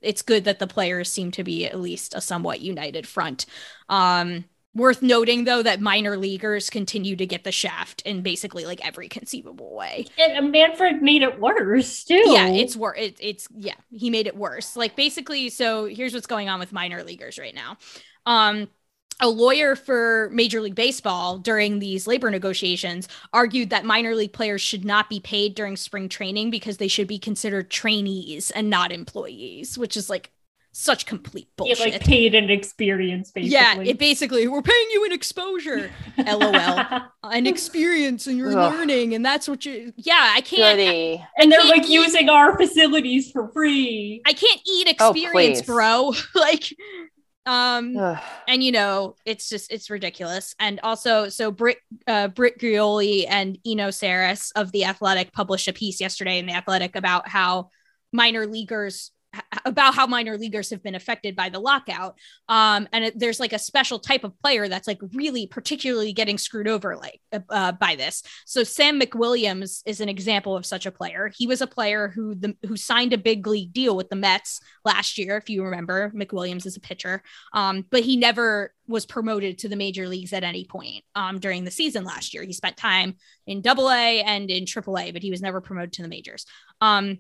[0.02, 3.46] it's good that the players seem to be at least a somewhat united front.
[3.90, 8.86] Um, worth noting though that minor leaguers continue to get the shaft in basically like
[8.86, 10.06] every conceivable way.
[10.18, 12.24] And Manfred made it worse too.
[12.26, 12.98] Yeah, it's worse.
[13.00, 14.76] it, it's yeah, he made it worse.
[14.76, 17.78] Like basically, so here's what's going on with minor leaguers right now.
[18.26, 18.70] Um
[19.22, 24.62] a lawyer for Major League Baseball during these labor negotiations argued that minor league players
[24.62, 28.94] should not be paid during spring training because they should be considered trainees and not
[28.94, 30.32] employees, which is like
[30.80, 31.94] such complete Yeah, bullshit.
[31.94, 33.52] like paid and experience basically.
[33.54, 36.56] Yeah, it basically we're paying you an exposure, lol,
[37.24, 38.74] an experience, and you're Ugh.
[38.74, 39.92] learning, and that's what you.
[39.98, 40.78] Yeah, I can't.
[40.78, 41.24] Goody.
[41.38, 44.22] and they're can't like eat- using our facilities for free.
[44.26, 45.66] I can't eat Oh, experience, please.
[45.66, 46.14] bro.
[46.36, 46.64] like,
[47.46, 48.18] um, Ugh.
[48.48, 50.56] and you know, it's just it's ridiculous.
[50.60, 55.74] And also, so Britt uh, Britt Ghiroli and Eno Sarris of the Athletic published a
[55.74, 57.70] piece yesterday in the Athletic about how
[58.14, 59.12] minor leaguers
[59.66, 63.54] about how minor leaguers have been affected by the lockout um and it, there's like
[63.54, 67.96] a special type of player that's like really particularly getting screwed over like uh, by
[67.96, 68.24] this.
[68.46, 71.32] So sam mcwilliams is an example of such a player.
[71.36, 74.60] He was a player who the who signed a big league deal with the mets
[74.84, 76.12] last year if you remember.
[76.16, 77.22] Mcwilliams is a pitcher.
[77.54, 81.64] Um but he never was promoted to the major leagues at any point um during
[81.64, 82.44] the season last year.
[82.44, 83.16] He spent time
[83.46, 86.46] in double a and in triple a but he was never promoted to the majors.
[86.82, 87.20] Um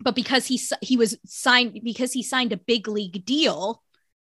[0.00, 3.82] but because he he was signed because he signed a big league deal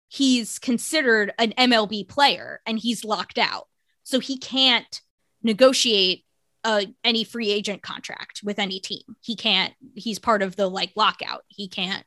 [0.08, 3.68] he's considered an MLB player and he's locked out.
[4.04, 5.00] So he can't
[5.42, 6.24] negotiate
[6.64, 9.02] uh, any free agent contract with any team.
[9.20, 11.42] He can't he's part of the like lockout.
[11.48, 12.04] He can't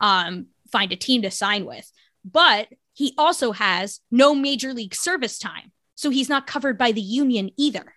[0.00, 1.90] um find a team to sign with.
[2.24, 5.72] But he also has no major league service time.
[5.94, 7.94] So he's not covered by the union either.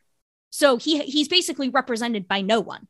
[0.49, 2.87] So he he's basically represented by no one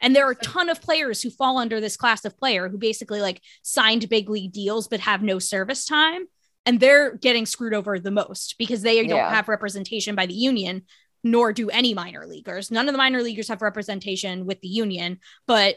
[0.00, 2.78] and there are a ton of players who fall under this class of player who
[2.78, 6.26] basically like signed big league deals but have no service time.
[6.66, 10.82] And they're getting screwed over the most because they don't have representation by the union,
[11.24, 12.70] nor do any minor leaguers.
[12.70, 15.76] None of the minor leaguers have representation with the union, but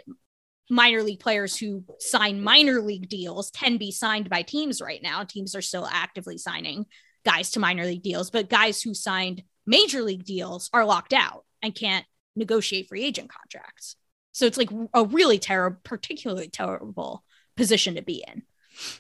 [0.70, 5.24] minor league players who sign minor league deals can be signed by teams right now.
[5.24, 6.86] Teams are still actively signing
[7.26, 11.46] guys to minor league deals, but guys who signed major league deals are locked out
[11.62, 12.06] and can't
[12.36, 13.96] negotiate free agent contracts.
[14.34, 17.24] So it's like a really terrible, particularly terrible
[17.56, 18.44] position to be in.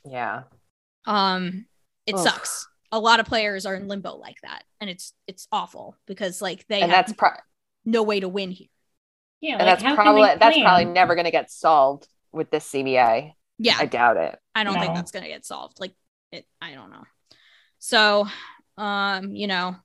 [0.09, 0.43] Yeah.
[1.05, 1.65] Um,
[2.05, 2.23] it Ugh.
[2.23, 2.67] sucks.
[2.91, 6.65] A lot of players are in limbo like that, and it's it's awful because like
[6.67, 7.31] they And have that's pro-
[7.83, 8.67] no way to win here.
[9.41, 13.33] Yeah, and like, that's probably that's probably never going to get solved with this CBA.
[13.57, 14.37] Yeah, I doubt it.
[14.55, 15.79] I don't think that's gonna get solved.
[15.79, 15.93] Like
[16.31, 17.03] it, I don't know.
[17.79, 18.27] So,
[18.77, 19.75] um, you know,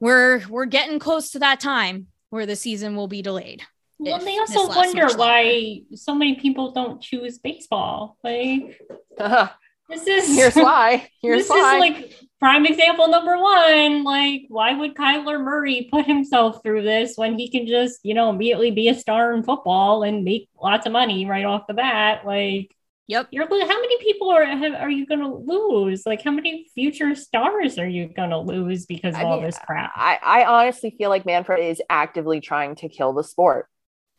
[0.00, 3.62] we're we're getting close to that time where the season will be delayed.
[4.10, 8.18] Well, they also wonder why so many people don't choose baseball.
[8.24, 8.80] Like
[9.18, 9.50] uh-huh.
[9.88, 11.08] this is Here's why.
[11.22, 11.74] Here's why this why.
[11.74, 14.02] is like prime example number one.
[14.02, 18.30] Like, why would Kyler Murray put himself through this when he can just, you know,
[18.30, 22.26] immediately be a star in football and make lots of money right off the bat?
[22.26, 22.74] Like,
[23.08, 23.28] Yep.
[23.30, 26.04] you're how many people are have, are you going to lose?
[26.06, 29.44] Like, how many future stars are you going to lose because of I all mean,
[29.44, 29.92] this crap?
[29.94, 33.68] I, I honestly feel like Manfred is actively trying to kill the sport.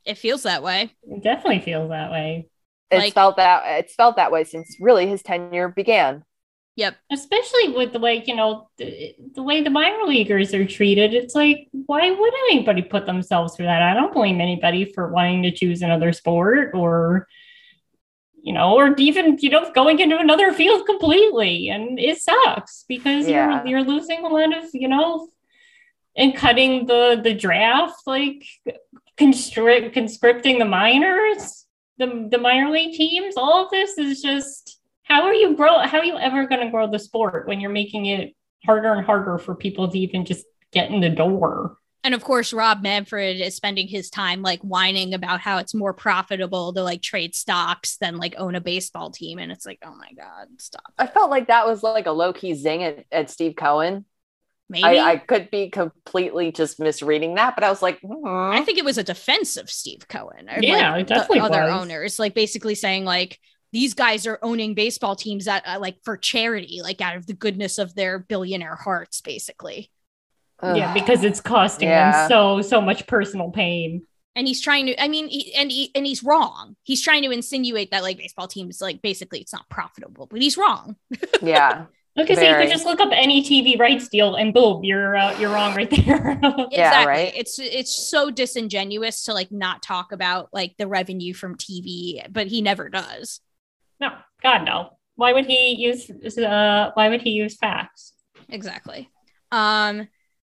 [0.06, 0.92] It feels that way.
[1.04, 2.48] It definitely feels that way.
[2.92, 6.24] It's Like- felt that it's felt that way since really his tenure began.
[6.76, 6.96] Yep.
[7.12, 11.36] especially with the way you know the, the way the minor leaguers are treated it's
[11.36, 15.52] like why would anybody put themselves through that i don't blame anybody for wanting to
[15.52, 17.28] choose another sport or
[18.42, 21.70] you know, or even, you know, going into another field completely.
[21.70, 23.62] And it sucks because Yeah.
[23.64, 25.30] you're you're losing a lot of, you know,
[26.18, 28.44] and cutting the the draft, like
[29.18, 31.66] constrict conscripting the minors,
[31.98, 33.36] the the minor league teams.
[33.38, 36.90] All of this is just how are you grow how are you ever gonna grow
[36.90, 38.34] the sport when you're making it
[38.66, 41.78] harder and harder for people to even just get in the door?
[42.06, 45.94] And of course, Rob Manfred is spending his time like whining about how it's more
[45.94, 49.40] profitable to like trade stocks than like own a baseball team.
[49.40, 50.84] And it's like, oh my God, stop.
[50.98, 54.04] I felt like that was like a low key zing at, at Steve Cohen.
[54.74, 55.00] Maybe.
[55.00, 58.66] I, I, I could be completely just misreading that, but I was like, hmm.
[58.66, 61.64] think it was a defense of Steve Cohen or Yeah, like it definitely the other
[61.64, 61.72] was.
[61.72, 63.40] owners, like basically saying like,
[63.72, 67.34] these guys are owning baseball teams that uh, like for charity, like out of the
[67.34, 69.92] goodness of their billionaire hearts, basically.
[70.62, 70.78] Ugh.
[70.78, 72.12] Yeah, because it's costing Yeah.
[72.12, 74.06] them so so much personal pain.
[74.36, 77.32] and he's trying to i mean he, and he, and he's wrong he's trying to
[77.32, 80.96] insinuate that like baseball teams like basically it's not profitable but he's wrong
[81.42, 81.86] yeah.
[82.16, 85.18] Like I say, you could just look up any TV rights deal and boom, you're
[85.18, 86.40] uh, you're wrong right there.
[86.70, 87.34] Yeah, right.
[87.36, 92.48] it's it's so disingenuous to like not talk about like the revenue from tv but
[92.48, 93.42] he never does
[94.00, 94.12] no,
[94.42, 94.98] God no.
[95.16, 98.14] Why would he use uh why would he use facts?
[98.50, 99.10] exactly
[99.52, 100.08] um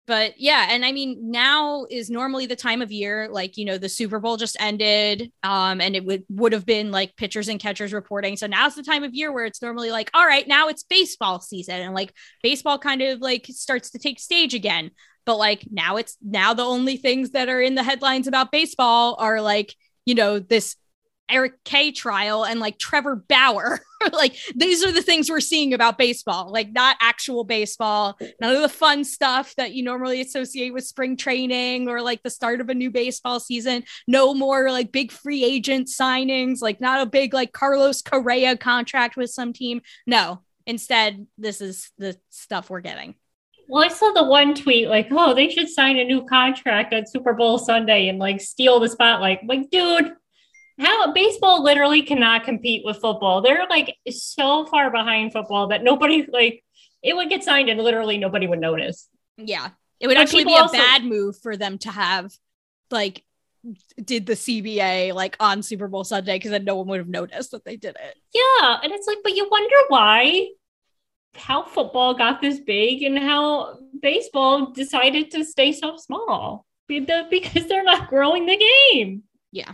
[0.06, 3.78] but yeah and i mean now is normally the time of year like you know
[3.78, 7.60] the super bowl just ended um and it would would have been like pitchers and
[7.60, 10.68] catchers reporting so now's the time of year where it's normally like all right now
[10.68, 14.92] it's baseball season and like baseball kind of like starts to take stage again
[15.26, 19.16] but like now it's now the only things that are in the headlines about baseball
[19.20, 19.74] are like
[20.06, 20.76] you know this
[21.30, 23.80] Eric Kay trial and like Trevor Bauer.
[24.14, 28.62] like these are the things we're seeing about baseball, like not actual baseball, none of
[28.62, 32.70] the fun stuff that you normally associate with spring training or like the start of
[32.70, 33.84] a new baseball season.
[34.08, 39.16] No more like big free agent signings, like not a big like Carlos Correa contract
[39.18, 39.82] with some team.
[40.06, 43.16] No, instead, this is the stuff we're getting.
[43.68, 47.08] Well, I saw the one tweet like, oh, they should sign a new contract on
[47.08, 49.40] Super Bowl Sunday and like steal the spotlight.
[49.48, 50.14] Like, dude,
[50.80, 53.42] how baseball literally cannot compete with football.
[53.42, 56.64] They're like so far behind football that nobody like
[57.02, 59.08] it would get signed and literally nobody would notice.
[59.38, 59.70] Yeah.
[60.00, 62.32] It would But actually be a also- bad move for them to have
[62.92, 63.24] like
[64.04, 67.52] did the CBA like on Super Bowl Sunday because then no one would have noticed
[67.52, 68.18] that they did it.
[68.34, 70.48] Yeah, and it's like, but you wonder why
[71.36, 77.84] how football got this big and how baseball decided to stay so small because they're
[77.84, 78.58] not growing the
[78.94, 79.24] game.
[79.52, 79.74] Yeah.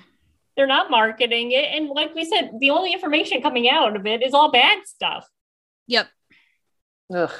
[0.59, 1.73] They're not marketing it.
[1.73, 5.25] And like we said, the only information coming out of it is all bad stuff.
[5.87, 6.07] Yep.
[7.15, 7.31] Ugh.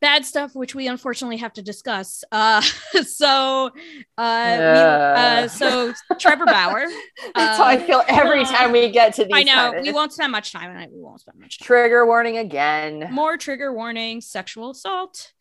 [0.00, 2.22] Bad stuff, which we unfortunately have to discuss.
[2.30, 2.60] Uh,
[3.02, 3.72] so,
[4.16, 6.86] uh, we, uh, so Trevor Bauer.
[7.34, 9.32] That's how I Uh, feel every time we get to these.
[9.34, 10.90] I know kind we won't spend much time on it.
[10.92, 11.66] We won't spend much time.
[11.66, 13.08] Trigger warning again.
[13.10, 15.32] more trigger warning sexual assault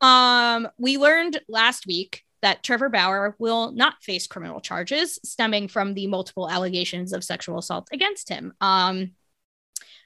[0.00, 5.94] um we learned last week that trevor bauer will not face criminal charges stemming from
[5.94, 9.12] the multiple allegations of sexual assault against him um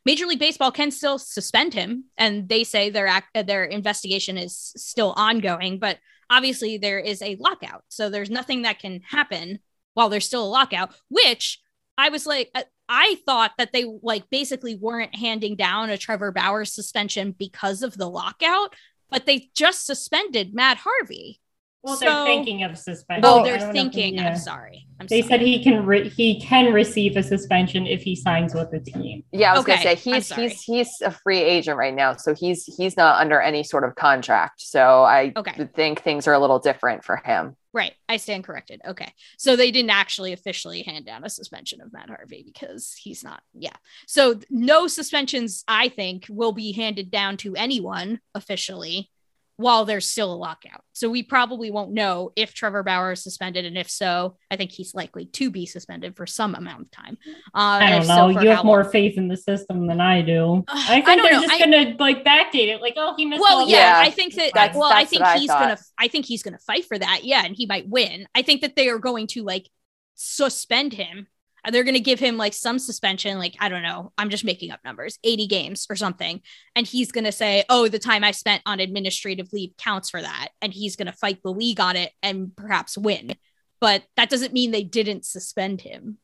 [0.06, 4.72] major league baseball can still suspend him and they say their act their investigation is
[4.76, 5.98] still ongoing but
[6.30, 9.58] obviously there is a lockout so there's nothing that can happen
[9.94, 11.60] while there's still a lockout which
[11.98, 16.32] i was like uh, I thought that they like basically weren't handing down a Trevor
[16.32, 18.74] Bauer suspension because of the lockout,
[19.10, 21.40] but they just suspended Matt Harvey.
[21.82, 23.24] Well, So- they're thinking of suspension.
[23.24, 24.14] Oh, oh they're don't thinking.
[24.14, 24.30] yeah.
[24.30, 24.86] I'm sorry.
[25.00, 25.28] I'm They sorry.
[25.28, 29.22] said he can re- he can receive a suspension if he signs with the team.
[29.30, 32.34] Yeah, I was Okay, gonna say he's he's he's a free agent right now, so
[32.34, 34.60] he's he's not under any sort of contract.
[34.60, 35.68] So I Okay.
[35.76, 37.56] think things are a little different for him.
[37.72, 37.94] Right.
[38.08, 38.80] I stand corrected.
[38.84, 39.12] Okay.
[39.36, 43.40] So they didn't actually officially hand down a suspension of Matt Harvey because he's not.
[43.54, 43.76] Yeah.
[44.08, 49.10] So no suspensions, I think, will be handed down to anyone officially
[49.58, 50.82] while there's still a lockout.
[50.92, 53.64] So we probably won't know if Trevor Bauer is suspended.
[53.64, 57.18] And if so, I think he's likely to be suspended for some amount of time.
[57.52, 58.32] Uh, I don't know.
[58.32, 58.92] so, you have more long.
[58.92, 60.58] faith in the system than I do.
[60.58, 61.42] Ugh, I I think don't they're know.
[61.42, 62.80] just I- gonna like backdate it.
[62.80, 63.42] Like, oh, he missed.
[63.42, 64.52] Well, yeah, Yeah, I think that.
[64.54, 65.78] that's- well, I think what I he's gonna.
[65.98, 67.24] I think he's gonna fight for that.
[67.24, 68.28] Yeah, and he might win.
[68.34, 69.68] I think that they are going to like
[70.14, 71.26] suspend him.
[71.64, 74.12] And They're going to give him like some suspension, like I don't know.
[74.16, 76.40] I'm just making up numbers, 80 games or something.
[76.76, 80.20] And he's going to say, "Oh, the time I spent on administrative leave counts for
[80.22, 83.34] that." And he's going to fight the league on it and perhaps win.
[83.80, 86.18] But that doesn't mean they didn't suspend him.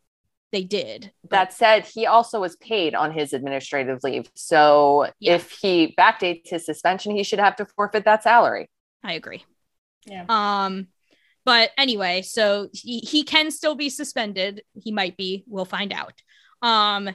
[0.52, 1.10] They did.
[1.22, 4.30] But- That said, he also was paid on his administrative leave.
[4.34, 5.34] So Yeah.
[5.34, 8.70] if he backdates his suspension, he should have to forfeit that salary.
[9.02, 9.44] I agree.
[10.06, 10.24] Yeah.
[10.28, 10.88] Um,
[11.44, 14.62] but anyway, so he, he can still be suspended.
[14.74, 15.44] He might be.
[15.46, 16.22] We'll find out.
[16.62, 17.10] Um,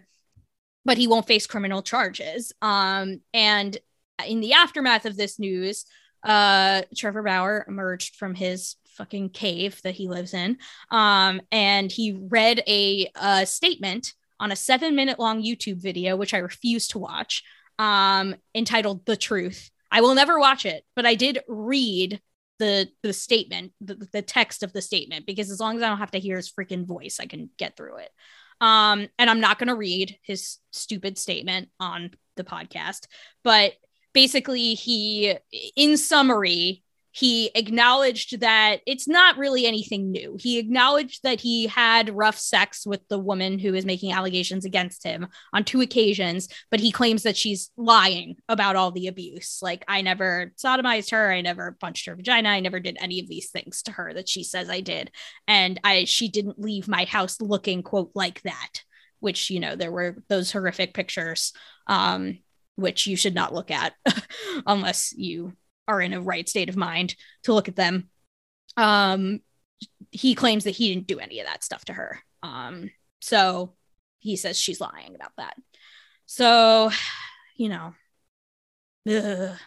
[0.85, 2.53] but he won't face criminal charges.
[2.61, 3.77] Um, and
[4.25, 5.85] in the aftermath of this news,
[6.23, 10.57] uh, Trevor Bauer emerged from his fucking cave that he lives in,
[10.91, 16.33] um, and he read a, a statement on a seven minute long YouTube video, which
[16.33, 17.43] I refuse to watch,
[17.77, 22.21] um, entitled "The Truth." I will never watch it, but I did read
[22.59, 25.97] the the statement, the, the text of the statement, because as long as I don't
[25.97, 28.11] have to hear his freaking voice, I can get through it.
[28.61, 33.07] Um, and I'm not going to read his stupid statement on the podcast,
[33.43, 33.73] but
[34.13, 35.35] basically, he,
[35.75, 40.37] in summary, he acknowledged that it's not really anything new.
[40.39, 45.03] He acknowledged that he had rough sex with the woman who is making allegations against
[45.03, 49.59] him on two occasions, but he claims that she's lying about all the abuse.
[49.61, 53.27] Like, I never sodomized her, I never punched her vagina, I never did any of
[53.27, 55.11] these things to her that she says I did.
[55.47, 58.83] And I she didn't leave my house looking quote like that,
[59.19, 61.53] which, you know, there were those horrific pictures
[61.87, 62.39] um
[62.75, 63.93] which you should not look at
[64.65, 65.53] unless you
[65.89, 68.09] are in a right state of mind to look at them.
[68.77, 69.41] Um,
[70.11, 72.19] he claims that he didn't do any of that stuff to her.
[72.43, 73.73] Um, so
[74.19, 75.55] he says she's lying about that.
[76.25, 76.91] So,
[77.55, 77.93] you know,
[79.09, 79.57] ugh.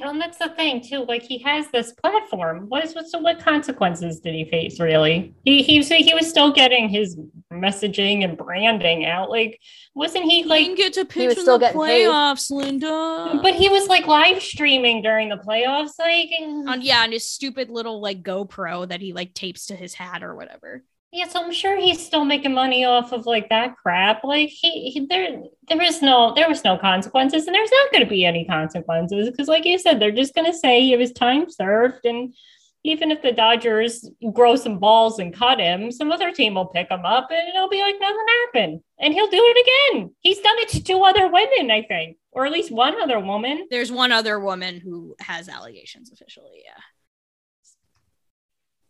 [0.00, 1.04] Well, and that's the thing too.
[1.04, 2.66] Like he has this platform.
[2.68, 3.08] What is what?
[3.08, 4.80] So what consequences did he face?
[4.80, 5.34] Really?
[5.44, 7.18] He he was he was still getting his
[7.52, 9.28] messaging and branding out.
[9.28, 9.60] Like
[9.94, 10.60] wasn't he like?
[10.60, 10.76] he like?
[10.76, 12.06] didn't get to pitch was in still the getting paid.
[12.06, 13.40] playoffs, Linda.
[13.42, 15.98] But he was like live streaming during the playoffs.
[15.98, 19.94] Like on yeah, on his stupid little like GoPro that he like tapes to his
[19.94, 20.82] hat or whatever.
[21.12, 24.22] Yeah, so I'm sure he's still making money off of like that crap.
[24.22, 28.04] Like he, he there there is no there was no consequences, and there's not going
[28.04, 31.12] to be any consequences because, like you said, they're just going to say it was
[31.12, 32.34] time served and.
[32.82, 36.90] Even if the Dodgers grow some balls and cut him, some other team will pick
[36.90, 38.80] him up and it'll be like nothing happened.
[38.98, 40.14] And he'll do it again.
[40.20, 43.66] He's done it to two other women, I think, or at least one other woman.
[43.70, 46.62] There's one other woman who has allegations officially.
[46.64, 46.80] Yeah.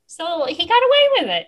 [0.06, 1.46] So he got away with it.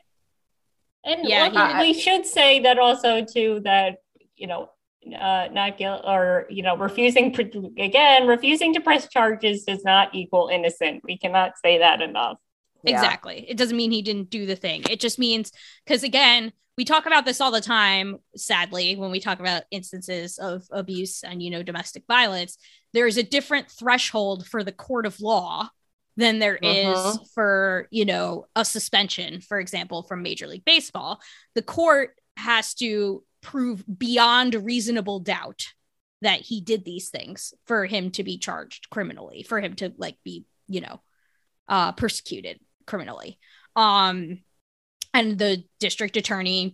[1.05, 3.99] And Yeah, look, he- we should say that also too that
[4.37, 4.71] you know
[5.19, 7.35] uh, not guilt or you know refusing
[7.79, 11.03] again refusing to press charges does not equal innocent.
[11.05, 12.39] We cannot say that enough.
[12.85, 12.95] Yeah.
[12.95, 13.45] Exactly.
[13.49, 14.85] It doesn't mean he didn't do the thing.
[14.91, 15.53] It just means
[15.85, 20.39] because again, we talk about this all the time, sadly, when we talk about instances
[20.39, 22.57] of abuse and you know domestic violence,
[22.93, 25.69] there is a different threshold for the court of law
[26.17, 27.31] than there is Mhm.
[27.35, 31.21] for, you know, a suspension, for example, from Major League Baseball.
[31.55, 35.67] The court has to prove beyond reasonable doubt
[36.21, 40.17] that he did these things for him to be charged criminally, for him to like
[40.23, 41.03] be, you know,
[41.69, 43.39] uh persecuted criminally.
[43.75, 44.43] Um
[45.15, 46.73] and the district attorney's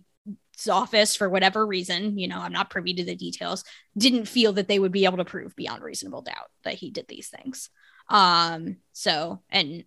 [0.69, 3.63] office for whatever reason, you know, I'm not privy to the details,
[3.97, 7.07] didn't feel that they would be able to prove beyond reasonable doubt that he did
[7.07, 7.69] these things.
[8.09, 9.83] Um so and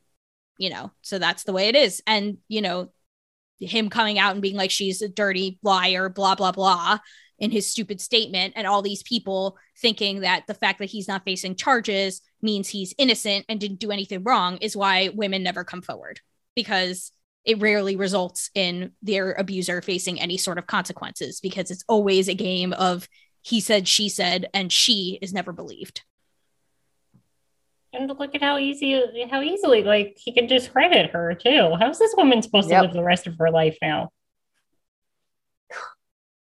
[0.58, 2.02] you know, so that's the way it is.
[2.06, 2.92] And you know,
[3.58, 6.98] him coming out and being like she's a dirty liar, blah blah blah
[7.42, 11.24] in his stupid statement and all these people thinking that the fact that he's not
[11.24, 15.82] facing charges means he's innocent and didn't do anything wrong is why women never come
[15.82, 16.20] forward
[16.54, 17.10] because
[17.44, 22.34] it rarely results in their abuser facing any sort of consequences because it's always a
[22.34, 23.08] game of
[23.40, 26.02] he said she said and she is never believed
[27.92, 31.74] And look at how easy how easily like he can discredit her too.
[31.78, 32.80] How's this woman supposed Yep.
[32.80, 34.10] to live the rest of her life now?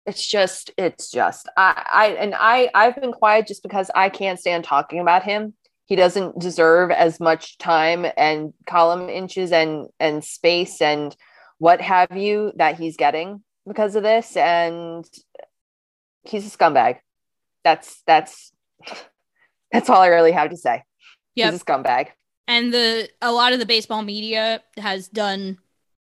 [0.06, 4.38] it's just it's just I, I and i i've been quiet just because i can't
[4.38, 5.54] stand talking about him
[5.86, 11.16] he doesn't deserve as much time and column inches and and space and
[11.56, 15.06] what have you that he's getting because of this and
[16.24, 16.98] he's a scumbag
[17.62, 18.52] that's that's
[19.72, 20.82] that's all i really have to say
[21.36, 21.52] Yep.
[21.52, 22.08] he's a scumbag.
[22.46, 25.58] And the a lot of the baseball media has done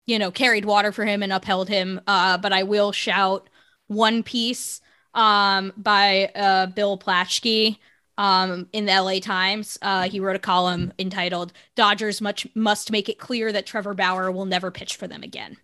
[0.07, 2.01] you know carried water for him and upheld him.
[2.07, 3.49] Uh but i will shout
[3.87, 4.81] one piece
[5.15, 7.79] um by uh bill Plaschke
[8.19, 9.79] um in the LA Times.
[9.83, 14.31] Uh he wrote a column entitled Dodgers much must make it clear that Trevor Bauer
[14.33, 15.57] will never pitch for them again.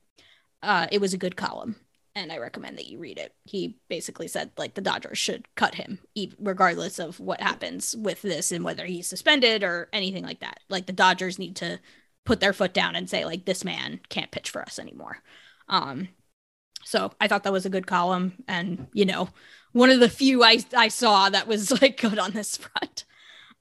[0.63, 1.77] Uh it was a good column
[2.19, 3.35] and I recommend that you read it.
[3.45, 6.01] He basically said like the Dodgers should cut him
[6.39, 10.61] regardless of what happens with this and whether he's suspended or anything like that.
[10.69, 11.81] Like the Dodgers need to
[12.25, 15.19] put their foot down and say like this man can't pitch for us anymore.
[15.69, 16.09] Um
[16.85, 19.29] so I thought that was a good column and you know
[19.73, 23.05] one of the few I I saw that was like good on this front.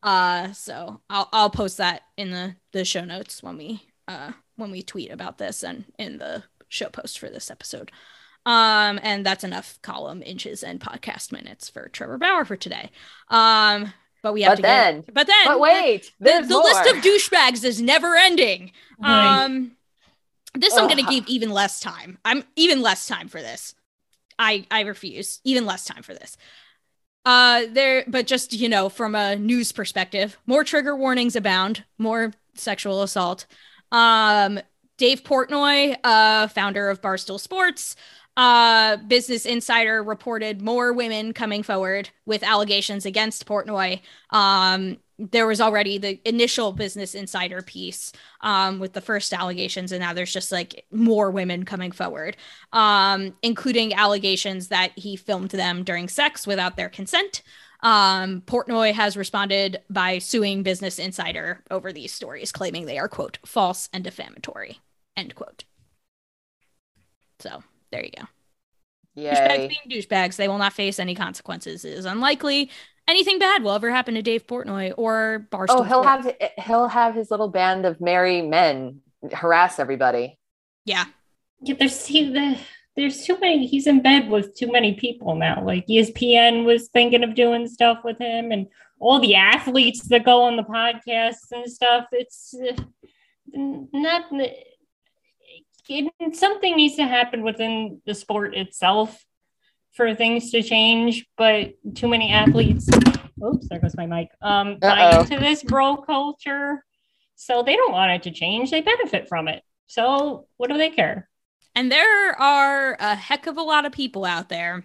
[0.02, 4.72] Uh so I'll I'll post that in the the show notes when we uh when
[4.72, 7.92] we tweet about this and in the show post for this episode
[8.48, 12.92] Um, and that's enough column inches and podcast minutes for Trevor Bauer for today.
[13.30, 13.92] Um,
[14.24, 16.90] but we have But to then- get, but then, But wait, the, there's the list
[16.90, 18.72] of douchebags is never ending.
[19.00, 19.44] Right.
[19.44, 19.74] Um,
[20.54, 22.18] this I'm going to give even less time.
[22.26, 23.76] I'm even less time for this.
[24.40, 26.38] I I refuse even less time for this.
[27.26, 31.84] Uh, there, but just you know, from a news perspective, more trigger warnings abound.
[31.98, 33.46] More sexual assault.
[33.92, 34.60] Um,
[34.98, 37.96] Dave Portnoy, uh, founder of Barstool Sports,
[38.38, 44.00] uh, Business Insider reported more women coming forward with allegations against Portnoy.
[44.30, 50.02] Um, there was already the initial Business Insider piece um, with the first allegations, and
[50.02, 52.38] now there's just like more women coming forward,
[52.74, 57.42] um, including allegations that he filmed them during sex without their consent.
[57.82, 63.40] Um, Portnoy has responded by suing Business Insider over these stories, claiming they are, quote,
[63.44, 64.80] false and defamatory,
[65.16, 65.64] end quote.
[67.40, 68.26] So there you go.
[69.18, 71.84] Douchebags being douchebags, they will not face any consequences.
[71.84, 72.70] It is unlikely
[73.08, 75.66] anything bad will ever happen to Dave Portnoy or Barstool.
[75.70, 76.28] Oh, he'll Sports.
[76.40, 79.02] have he'll have his little band of merry men
[79.34, 80.38] harass everybody.
[80.86, 81.06] yeah.
[81.62, 82.56] Yeah, there's he, the,
[82.96, 83.66] there's too many.
[83.66, 85.64] He's in bed with too many people now.
[85.64, 88.68] Like ESPN was thinking of doing stuff with him, and
[89.00, 92.06] all the athletes that go on the podcasts and stuff.
[92.12, 92.80] It's uh,
[93.56, 94.26] not.
[95.90, 99.24] It, something needs to happen within the sport itself
[99.94, 101.26] for things to change.
[101.38, 102.90] But too many athletes.
[103.44, 104.30] Oops, there goes my mic.
[104.42, 106.84] Um, buy into this bro culture,
[107.36, 108.72] so they don't want it to change.
[108.72, 109.64] They benefit from it.
[109.88, 111.30] So what do they care?
[111.76, 114.84] And there are a heck of a lot of people out there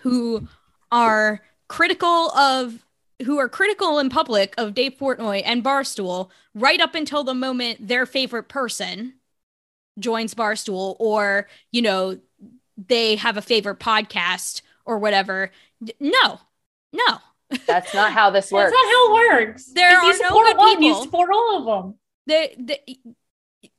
[0.00, 0.46] who
[0.92, 2.84] are critical of
[3.24, 7.88] who are critical in public of Dave Portnoy and Barstool right up until the moment
[7.88, 9.14] their favorite person
[9.98, 12.18] joins Barstool or, you know,
[12.76, 15.50] they have a favorite podcast or whatever.
[16.00, 16.40] No.
[16.92, 17.18] No.
[17.66, 18.72] That's not how this That's works.
[18.72, 19.64] not how it works.
[19.66, 21.94] There if are you no support good one, you support all of them.
[22.26, 22.98] they, they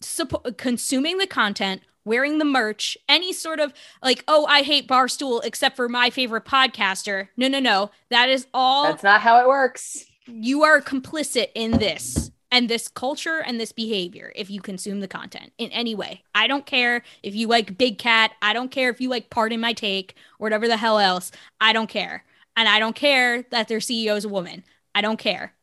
[0.02, 5.44] suppo- consuming the content wearing the merch any sort of like oh i hate barstool
[5.44, 9.48] except for my favorite podcaster no no no that is all That's not how it
[9.48, 10.06] works.
[10.28, 15.08] you are complicit in this and this culture and this behavior if you consume the
[15.08, 18.90] content in any way i don't care if you like big cat i don't care
[18.90, 22.24] if you like pardon my take or whatever the hell else i don't care
[22.56, 24.64] and i don't care that their ceo is a woman
[24.96, 25.54] i don't care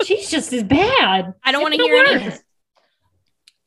[0.00, 1.34] She's just as bad.
[1.44, 2.34] I don't want to hear any of worse.
[2.34, 2.42] it.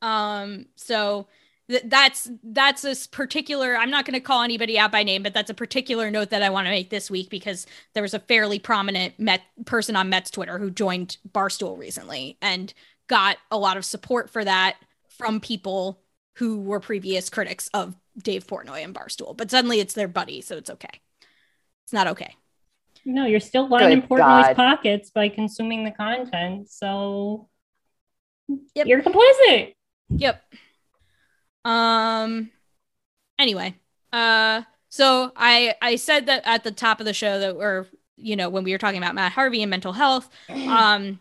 [0.02, 1.28] Um, so
[1.72, 3.76] th- that's that's a s- particular.
[3.76, 6.44] I'm not going to call anybody out by name, but that's a particular note that
[6.44, 10.10] I want to make this week because there was a fairly prominent Met person on
[10.10, 12.74] Mets Twitter who joined Barstool recently and
[13.08, 14.78] got a lot of support for that
[15.10, 16.00] from people
[16.36, 19.36] who were previous critics of Dave Portnoy and Barstool.
[19.36, 21.02] But suddenly it's their buddy, so it's okay.
[21.84, 22.36] It's not okay.
[23.04, 24.56] No, you're still lining Portnoy's God.
[24.56, 26.70] pockets by consuming the content.
[26.70, 27.50] So
[28.76, 28.86] Yep.
[28.88, 29.74] you're complicit.
[30.10, 30.44] Yep.
[31.66, 32.52] Um
[33.40, 33.76] anyway,
[34.14, 37.88] uh so I I said that at the top of the show that we're
[38.18, 41.20] you know when we were talking about Matt Harvey and mental health um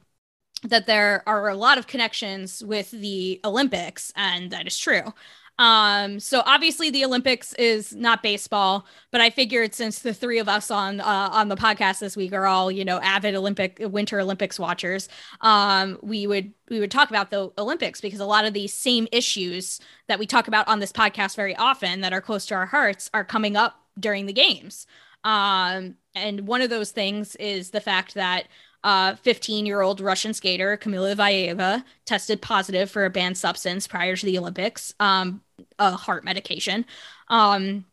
[0.65, 5.15] that there are a lot of connections with the Olympics and that is true.
[5.61, 10.49] Um so obviously the Olympics is not baseball, but I figured since the three of
[10.49, 14.21] us on uh, on the podcast this week are all, you know, avid Olympic Winter
[14.21, 15.11] Olympics watchers,
[15.43, 19.07] um, we would we would talk about the Olympics because a lot of these same
[19.13, 22.67] issues that we talk about on this podcast very often that are close to our
[22.67, 24.87] hearts are coming up during the games.
[25.25, 28.49] Um, and one of those things is the fact that
[28.83, 34.17] uh 15 year old Russian skater Kamila Valieva tested positive for a banned substance prior
[34.17, 35.43] to the Olympics, um,
[35.79, 36.85] a heart medication.
[37.29, 37.85] Um,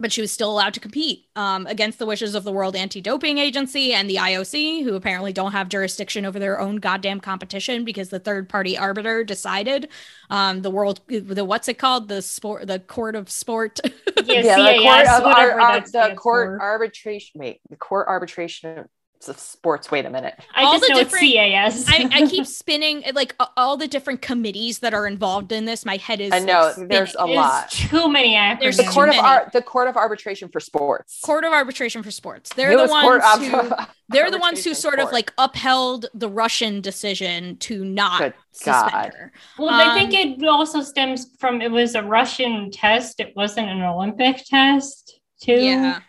[0.00, 3.00] but she was still allowed to compete um, against the wishes of the World Anti
[3.00, 7.84] Doping Agency and the IOC, who apparently don't have jurisdiction over their own goddamn competition
[7.84, 9.88] because the third party arbiter decided
[10.30, 13.80] um, the world, the what's it called, the sport, the court of sport.
[14.24, 17.40] Yeah, yeah, the court of ar- ar- the court arbitration.
[17.40, 18.86] Wait, the court arbitration of
[19.20, 19.90] sports.
[19.90, 20.38] Wait a minute.
[20.54, 21.84] I all just the know different- it's CAS.
[21.88, 25.84] I, I keep spinning like all the different committees that are involved in this.
[25.84, 27.70] My head is I know, like, there's a lot.
[27.70, 28.60] There's too many acronyms.
[28.60, 31.20] There's The too court of ar- the court of arbitration for sports.
[31.22, 32.50] Court of Arbitration for Sports.
[32.54, 35.32] They're Newest the court ones of- who they're the ones who arbitration sort of like
[35.38, 39.12] upheld the Russian decision to not Good suspend God.
[39.14, 39.32] her.
[39.58, 43.20] Well, I think Um, it also stems from it was a Russian test.
[43.20, 45.52] It wasn't an Olympic test, too.
[45.52, 46.00] Yeah.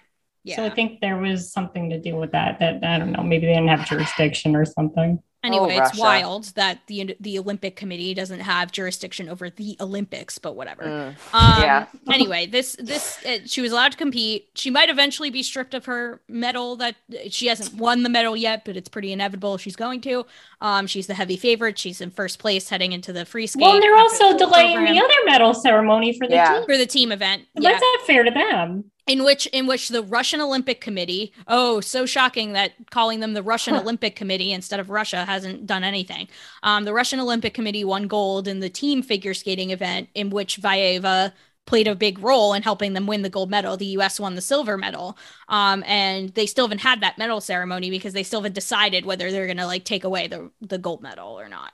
[0.44, 0.56] Yeah.
[0.58, 2.60] So I think there was something to do with that.
[2.60, 3.24] That I don't know.
[3.24, 5.22] Maybe they didn't have jurisdiction or something.
[5.42, 10.38] Anyway, Oh, it's wild that the the Olympic Committee doesn't have jurisdiction over the Olympics,
[10.38, 10.84] but whatever.
[10.84, 11.16] Mm.
[11.34, 11.86] Um, Yeah.
[12.14, 14.50] Anyway, this this uh, she was allowed to compete.
[14.56, 16.76] She might eventually be stripped of her medal.
[16.76, 16.96] That
[17.30, 20.26] she hasn't won the medal yet, but it's pretty inevitable she's going to.
[20.60, 21.78] Um, she's the heavy favorite.
[21.80, 23.62] She's in first place heading into the free skate.
[23.62, 26.54] Well, and they're also the delaying program the other medal ceremony for the Yeah.
[26.56, 26.66] team.
[26.66, 27.44] for the team event.
[27.54, 27.70] But Yeah.
[27.72, 28.92] That's not fair to them.
[29.10, 33.42] In which in which the Russian Olympic Committee, oh, so shocking that calling them the
[33.42, 36.28] Russian Olympic Committee instead of Russia hasn't done anything.
[36.62, 40.62] Um, the Russian Olympic Committee won gold in the team figure skating event, in which
[40.62, 41.34] Valieva
[41.66, 43.78] played a big role in helping them win the gold medal.
[43.78, 44.20] The U.S.
[44.20, 48.22] won the silver medal, um, and they still haven't had that medal ceremony because they
[48.22, 51.74] still haven't decided whether they're gonna like take away the the gold medal or not.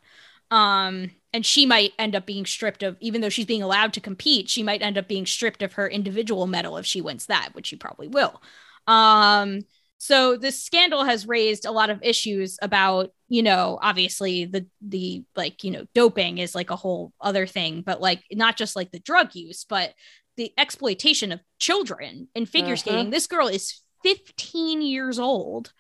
[0.52, 4.02] Um, and she might end up being stripped of, even though she's being allowed to
[4.02, 7.50] compete, she might end up being stripped of her individual medal if she wins that,
[7.54, 8.42] which she probably will.
[8.88, 9.62] Um,
[9.98, 15.24] so this scandal has raised a lot of issues about, you know, obviously the the
[15.36, 18.92] like, you know, doping is like a whole other thing, but like not just like
[18.92, 19.94] the drug use, but
[20.38, 22.80] the exploitation of children in figure Mhm.
[22.80, 23.10] skating.
[23.10, 25.74] This girl is 15 years old.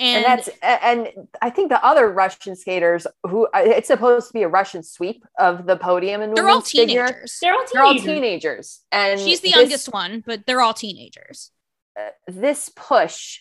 [0.00, 1.08] And that's and
[1.42, 5.24] I think the other Russian skaters who uh, it's supposed to be a Russian sweep
[5.38, 7.06] of the podium in they're all women's figure.
[7.06, 7.38] teenagers.
[7.40, 8.14] They're all They're all teenagers.
[8.14, 11.50] teenagers, and She's the this- youngest one, but they're all teenagers.
[12.26, 13.40] This push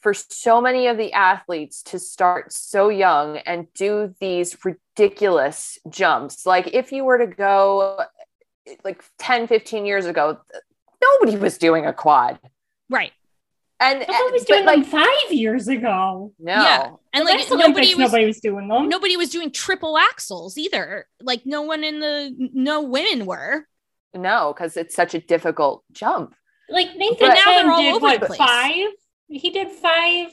[0.00, 6.46] for so many of the athletes to start so young and do these ridiculous jumps.
[6.46, 8.00] Like if you were to go
[8.84, 10.38] like 10, 15 years ago,
[11.02, 12.38] nobody was doing a quad.
[12.88, 13.12] Right.
[13.78, 16.32] And, Nobody was uh, doing like them five years ago.
[16.38, 16.52] no.
[16.54, 16.90] Yeah.
[17.12, 18.88] And The like nobody Olympics, was nobody was doing them.
[18.88, 21.06] nobody was doing triple axels either.
[21.20, 23.66] Like no one in the no women were.
[24.14, 26.34] No, because it's such a difficult jump.
[26.70, 28.38] Like Nathan But- now they're all did over what the place.
[28.38, 28.88] five?
[29.28, 30.28] He did five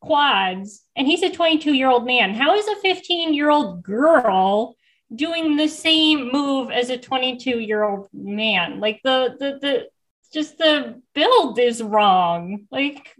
[0.00, 2.34] quads, and he's a 22 year old man.
[2.34, 4.74] How is a 15 year old girl
[5.14, 8.80] doing the same move as a 22 year old man?
[8.80, 9.86] Like the the the
[10.32, 12.66] just the build is wrong.
[12.70, 13.14] Like,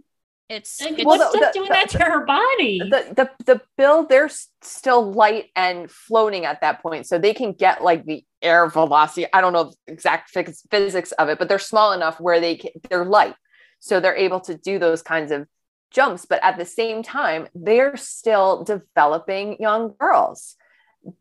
[0.49, 2.79] It's, like it's Well, what's the- the- doing the- that to her body?
[2.79, 4.29] the the the build they're
[4.61, 7.05] still light and floating at that point.
[7.05, 9.27] So they can get like the air velocity.
[9.33, 12.55] I don't know the exact phys- physics of it but they're small enough where they
[12.55, 13.35] can, they're light.
[13.79, 15.47] So they're able to do those kinds of
[15.91, 16.25] jumps.
[16.25, 20.55] But at the same time they're still developing young girls.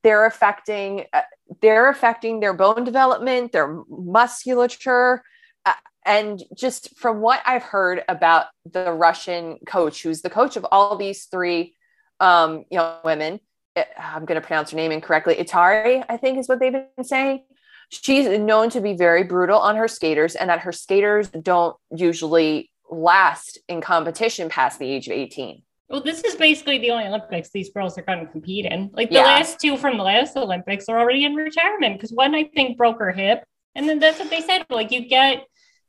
[0.04, 1.22] They're affecting uh,
[1.62, 5.22] they're affecting their bone development their musculature
[5.66, 5.72] uh,
[6.06, 10.96] and just from what I've heard about the Russian coach, who's the coach of all
[10.96, 11.74] these three
[12.20, 13.40] um, young women,
[13.74, 15.34] eh, I'm going to pronounce her name incorrectly.
[15.34, 17.42] Eteri, I think, is what they've been saying.
[17.90, 22.70] She's known to be very brutal on her skaters, and that her skaters don't usually
[22.90, 25.62] last in competition past the age of 18.
[25.88, 28.90] Well, this is basically the only Olympics these girls are going to compete in.
[28.92, 29.24] Like the Yeah.
[29.24, 32.98] last two from the last Olympics are already in retirement because one I think broke
[32.98, 33.44] her hip,
[33.76, 34.66] and then that's what they said.
[34.68, 35.44] Like you get,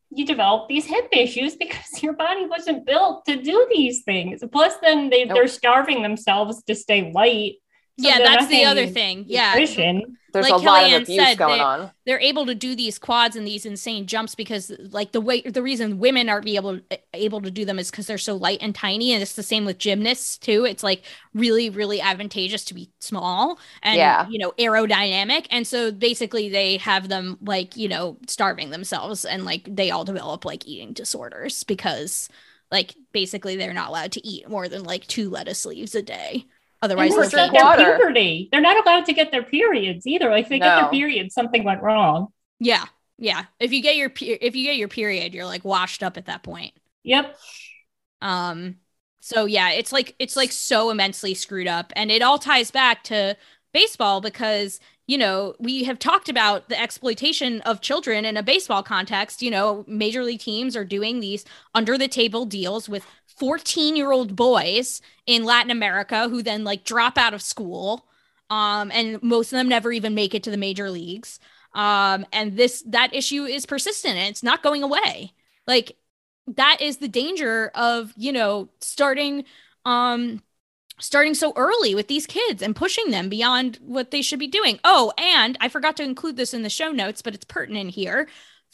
[0.10, 4.44] you develop these hip issues because your body wasn't built to do these things.
[4.52, 5.36] Plus, then they Nope.
[5.36, 7.54] they're starving themselves to stay light.
[8.00, 9.26] So yeah, that's the other thing.
[9.28, 9.52] Yeah.
[9.54, 10.18] nutrition.
[10.34, 11.90] There's Like a lot of abuse said, going they- on.
[12.06, 15.64] they're able to do these quads and these insane jumps because like the way the
[15.64, 16.80] reason women aren't be able
[17.16, 19.66] able to do them is because they're so light and tiny and it's the same
[19.66, 21.02] with gymnasts too it's like
[21.34, 24.28] really really advantageous to be small and Yeah.
[24.30, 29.44] you know aerodynamic and so basically they have them like you know starving themselves and
[29.44, 32.30] like they all develop like eating disorders because
[32.70, 36.46] like basically they're not allowed to eat more than like two lettuce leaves a day
[36.82, 37.96] otherwise they'll plus, drink drink their water.
[37.98, 38.50] puberty.
[38.52, 40.30] They're not allowed to get their periods either.
[40.30, 42.28] Like if they get their periods, something went wrong.
[42.60, 42.86] yeah
[43.20, 46.18] yeah if you get your pe- if you get your period you're like washed up
[46.18, 46.74] at that point
[47.04, 47.36] Yep.
[48.22, 48.76] Um
[49.20, 53.04] so yeah, it's like it's like so immensely screwed up and it all ties back
[53.06, 53.36] to
[53.74, 58.84] baseball because you know, we have talked about the exploitation of children in a baseball
[58.84, 59.42] context.
[59.42, 63.06] You know, major league teams are doing these under the table deals with
[63.38, 68.06] 14 year old boys in Latin America who then like drop out of school.
[68.50, 71.40] Um, and most of them never even make it to the major leagues.
[71.74, 75.34] Um, and this, that issue is persistent and it's not going away.
[75.68, 75.98] Like,
[76.56, 79.44] that is the danger of, you know, starting,
[79.84, 80.42] um,
[81.00, 84.80] starting so early with these kids and pushing them beyond what they should be doing.
[84.84, 88.28] Oh, and I forgot to include this in the show notes, but it's pertinent here.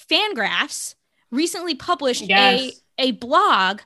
[0.10, 0.96] Fangraphs
[1.32, 2.62] recently published Yes.
[2.70, 3.82] a a blog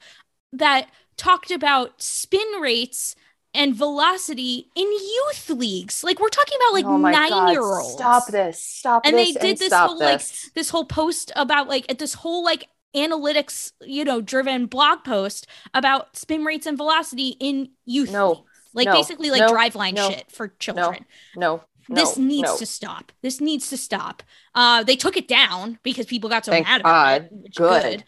[0.58, 0.88] that
[1.18, 3.16] talked about spin rates
[3.53, 6.03] and velocity in youth leagues.
[6.03, 7.93] Like we're talking about like oh my God, nine year olds.
[7.93, 8.62] Stop this.
[8.62, 9.41] Stop And they this.
[9.41, 10.51] did this whole, like, this.
[10.53, 15.47] this whole post about like at this whole like analytics, you know, driven blog post
[15.74, 18.12] about spin rates and velocity in youth.
[18.12, 18.30] No.
[18.30, 18.41] leagues.
[18.74, 21.05] like No, basically like no, driveline no, shit for children.
[21.36, 23.12] No, no, this needs to stop.
[23.22, 24.24] This needs to stop.
[24.53, 27.30] Uh, they took it down because people got so Thank mad about it.
[27.30, 27.41] God.
[27.43, 28.03] which Good.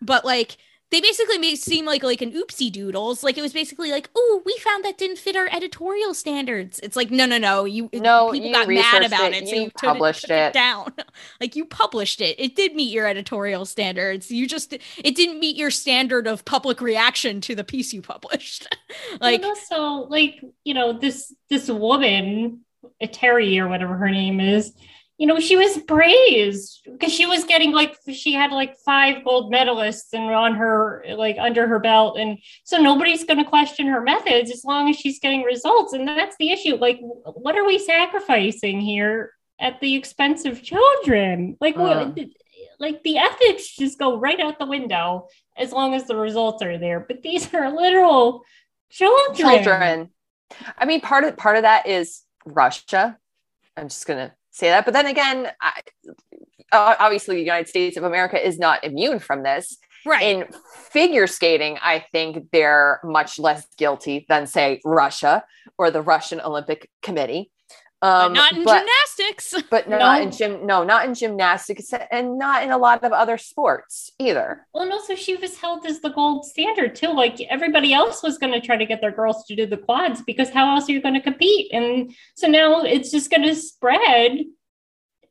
[0.00, 0.56] But like
[0.90, 3.22] they basically made it seem like like an oopsie doodles.
[3.24, 6.78] Like it was basically like, oh, we found that didn't fit our editorial standards.
[6.80, 7.64] It's like, no, no, no.
[7.64, 10.34] You No, people you got mad about it, it, so you you published took it
[10.34, 10.52] it.
[10.52, 10.92] down.
[11.40, 12.38] like you published it.
[12.38, 14.30] It did meet your editorial standards.
[14.30, 18.68] You just it didn't meet your standard of public reaction to the piece you published.
[19.20, 22.60] like and also like you know this this woman
[23.12, 24.72] terry or whatever her name is
[25.18, 29.52] you know she was praised because she was getting like she had like five gold
[29.52, 34.00] medalists and on her like under her belt and so nobody's going to question her
[34.00, 37.78] methods as long as she's getting results and that's the issue like what are we
[37.78, 42.12] sacrificing here at the expense of children like what uh.
[42.80, 46.76] like the ethics just go right out the window as long as the results are
[46.76, 48.42] there but these are literal
[48.90, 50.10] children children.
[50.78, 53.18] I mean, part of part of that is Russia.
[53.76, 55.82] I'm just gonna say that, but then again, I,
[56.72, 59.76] obviously, the United States of America is not immune from this.
[60.06, 60.22] right.
[60.22, 60.46] In
[60.90, 65.44] figure skating, I think they're much less guilty than, say, Russia
[65.76, 67.50] or the Russian Olympic Committee.
[68.04, 69.54] But Um, not in but, gymnastics.
[69.70, 70.22] but not No.
[70.22, 70.66] in gym.
[70.66, 74.66] No, not in gymnastics, and not in a lot of other sports either.
[74.74, 77.08] Well, and also she was held as the gold standard too.
[77.08, 80.20] Like everybody else was going to try to get their girls to do the quads
[80.20, 81.72] because how else are you going to compete?
[81.72, 84.32] And so now it's just going to spread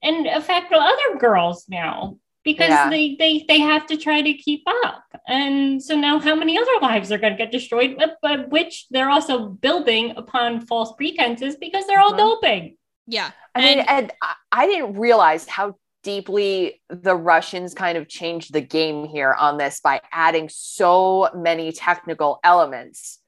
[0.02, 2.90] and affect other girls now because Yeah.
[2.90, 5.04] they, they they have to try to keep up.
[5.28, 7.96] And so now how many other lives are going to get destroyed?
[7.98, 12.18] But, but which they're also building upon false pretenses because they're all Mhm.
[12.18, 12.78] doping.
[13.08, 13.32] yeah.
[13.56, 18.52] I mean, And- and I- I didn't realize how deeply the Russians kind of changed
[18.54, 23.20] the game here on this by adding so many technical elements,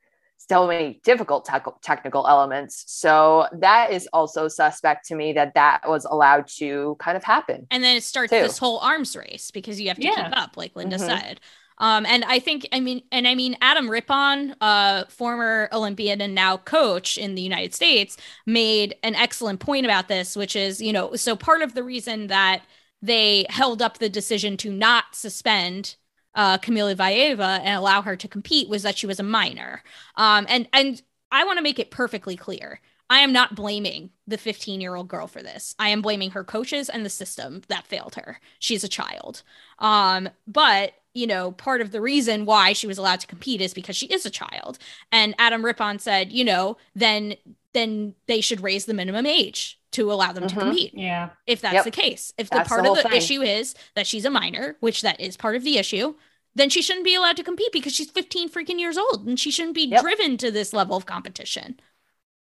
[0.50, 2.84] so many difficult tech- technical elements.
[2.88, 7.68] So that is also suspect to me that that was allowed to kind of happen.
[7.72, 8.40] and then it starts too.
[8.42, 10.30] this whole arms race because you have to Yeah.
[10.30, 11.06] keep up like linda Mhm.
[11.06, 11.40] said
[11.78, 16.34] um and i think i mean and i mean adam rippon uh former olympian and
[16.36, 18.16] now coach in the united states
[18.46, 22.28] made an excellent point about this which is you know so part of the reason
[22.28, 22.62] that
[23.02, 25.96] they held up the decision to not suspend
[26.36, 29.84] uh, Camila Valieva and allow her to compete was that she was a minor.
[30.16, 32.82] Um, and and I want to make it perfectly clear.
[33.10, 35.76] I am not blaming the 15 year old girl for this.
[35.80, 38.40] I am blaming her coaches and the system that failed her.
[38.60, 39.44] She's a child.
[39.80, 43.74] Um, but you know, part of the reason why she was allowed to compete is
[43.74, 44.78] because she is a child.
[45.14, 47.36] And Adam Rippon said, you know, then
[47.74, 50.60] then they should raise the minimum age to allow them to Mhm.
[50.60, 51.30] compete Yeah.
[51.48, 51.84] if that's Yep.
[51.84, 52.34] the case.
[52.38, 53.18] If the That's the part whole of the thing.
[53.18, 56.16] issue is that she's a minor, which that is part of the issue,
[56.56, 59.52] then she shouldn't be allowed to compete because she's 15 freaking years old and she
[59.52, 60.02] shouldn't be Yep.
[60.02, 61.80] driven to this level of competition.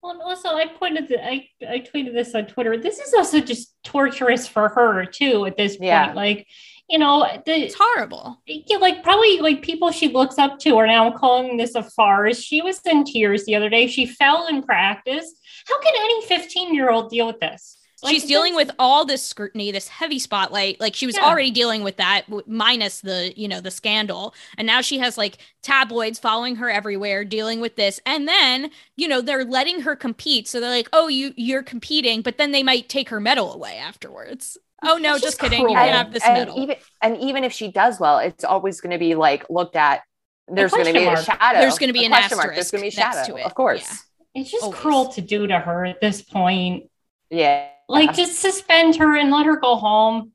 [0.02, 2.76] Well, and also I pointed the, I I tweeted this on Twitter.
[2.76, 5.86] This is also just torturous for her too at this point.
[5.86, 6.12] Yeah.
[6.12, 6.46] Like,
[6.88, 8.42] you know, the It's horrible.
[8.46, 12.40] yeah, like probably like people she looks up to are now calling this a farce.
[12.42, 13.86] She was in tears the other day.
[13.86, 15.32] She fell in practice.
[15.68, 17.78] How can any 15 year old deal with this?
[18.03, 20.80] Like, she's dealing with all this scrutiny, this heavy spotlight.
[20.80, 21.24] Like she was Yeah.
[21.24, 24.34] already dealing with that w- minus the, you know, the scandal.
[24.59, 28.00] And now she has like tabloids following her everywhere dealing with this.
[28.05, 30.48] And then, you know, they're letting her compete.
[30.48, 33.76] So they're like, "Oh, you you're competing," but then they might take her medal away
[33.78, 34.59] afterwards.
[34.84, 35.61] Oh no, It's just just kidding.
[35.64, 35.72] cruel.
[35.74, 36.61] You're going to And, have this and medal.
[36.61, 40.03] even and even if she does well, it's always going to be like looked at.
[40.48, 41.61] There's going to be question a shadow.
[41.61, 42.55] There's gonna be a an question mark.
[42.55, 43.24] There's going to be a shadow.
[43.26, 43.46] to it.
[43.46, 43.88] Of course.
[44.34, 44.40] Yeah.
[44.42, 44.80] it's just always.
[44.80, 46.90] cruel to do to her at this point.
[47.30, 47.68] Yeah.
[47.93, 50.32] Like just suspend her and let her go home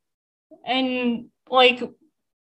[0.66, 1.82] and like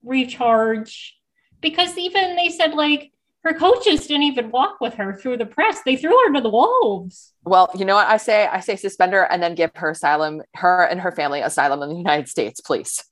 [0.04, 1.16] recharge.
[1.60, 3.10] Because even they said like
[3.42, 5.80] her coaches didn't even walk with her through the press.
[5.82, 7.32] They threw her to the wolves.
[7.44, 8.46] Well, you know what I say?
[8.46, 11.88] I say suspend her and then give her asylum, her and her family asylum in
[11.88, 13.02] the United States, please.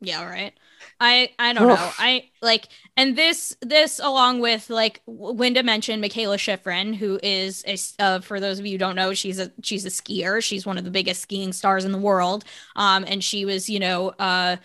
[0.00, 0.52] Yeah, right.
[1.04, 1.92] I I don't know.
[1.98, 7.76] I like and this this along with like Linda mentioned Mikaela Shiffrin, who is a
[8.02, 10.40] uh, for those of you who don't know, she's a she's a skier.
[10.40, 12.44] She's one of the biggest skiing stars in the world.
[12.76, 14.56] Um, and she was you know uh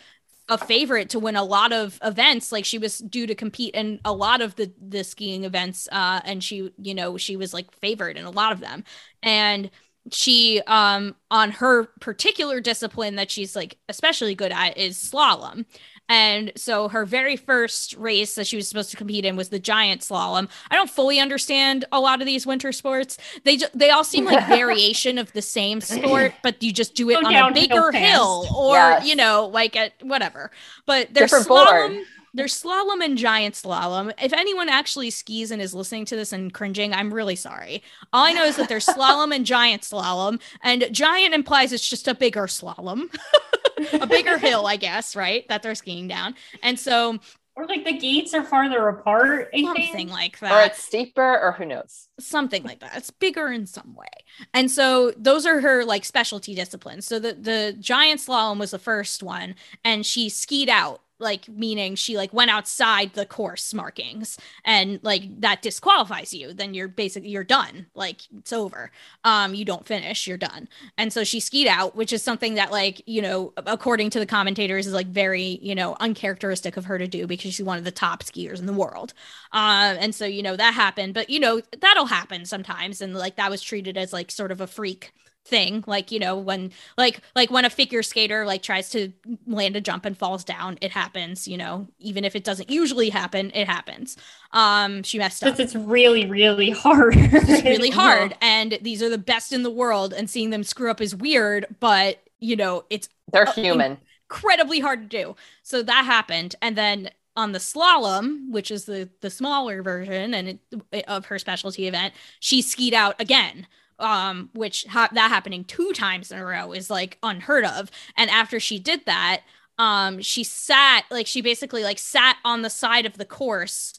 [0.49, 3.99] a favorite to win a lot of events like she was due to compete in
[4.05, 7.71] a lot of the the skiing events uh and she you know she was like
[7.81, 8.83] favored in a lot of them
[9.23, 9.69] and
[10.11, 15.65] she um on her particular discipline that she's like especially good at is slalom
[16.09, 19.59] and so her very first race that she was supposed to compete in was the
[19.59, 20.49] giant slalom.
[20.71, 23.17] I don't fully understand a lot of these winter sports.
[23.43, 27.09] They ju- they all seem like variation of the same sport, but you just do
[27.09, 29.05] it Go on a bigger hill or Yes.
[29.07, 30.51] you know like at whatever.
[30.85, 31.87] But there's Different slalom.
[31.95, 32.05] board.
[32.33, 34.13] There's slalom and giant slalom.
[34.21, 37.81] If anyone actually skis and is listening to this and cringing, I'm really sorry.
[38.13, 42.07] All I know is that there's slalom and giant slalom, and giant implies it's just
[42.07, 43.11] a bigger slalom,
[43.99, 45.47] a bigger hill, I guess, right?
[45.49, 46.35] That they're skiing down.
[46.63, 47.19] And so
[47.55, 49.49] Or like the gates are farther apart.
[49.53, 50.09] I something think.
[50.09, 52.09] like that, or it's steeper, or who knows?
[52.19, 52.97] something like that.
[52.97, 54.07] It's bigger in some way.
[54.53, 57.05] And so those are her like specialty disciplines.
[57.05, 59.55] So the the giant slalom was the first one
[59.85, 65.23] and she skied out like meaning she like went outside the course markings and like
[65.41, 67.87] that disqualifies you then you're basically you're done.
[67.95, 68.91] Like it's over.
[69.23, 70.67] Um you don't finish you're done.
[70.97, 74.25] And so she skied out which is something that like you know according to the
[74.25, 77.83] commentators is like very you know uncharacteristic of her to do because she's one of
[77.83, 79.13] the top skiers in the world.
[79.51, 81.13] Um and so you know that happened.
[81.13, 83.01] But you know that'll happen sometimes.
[83.01, 85.13] And like that was treated as like sort of a freak
[85.47, 89.11] thing like you know when like like when a figure skater like tries to
[89.45, 91.87] land a jump and falls down it happens you know?
[91.99, 94.17] Even if it doesn't usually happen it happens.
[94.51, 95.59] Um she messed up.
[95.59, 97.15] It's really, really hard.
[97.17, 100.91] it's really hard and these are the best in the world and seeing them screw
[100.91, 103.99] up is weird but you know it's They're human.
[104.29, 105.35] incredibly hard to do.
[105.63, 110.59] So that happened and then on the slalom which is the the smaller version and
[110.91, 113.67] it, of her specialty event she skied out again
[113.99, 117.89] um which ha- that happening two times in a row is like unheard of.
[118.15, 119.41] And after she did that
[119.77, 123.93] um she sat like she basically like sat on the side of the course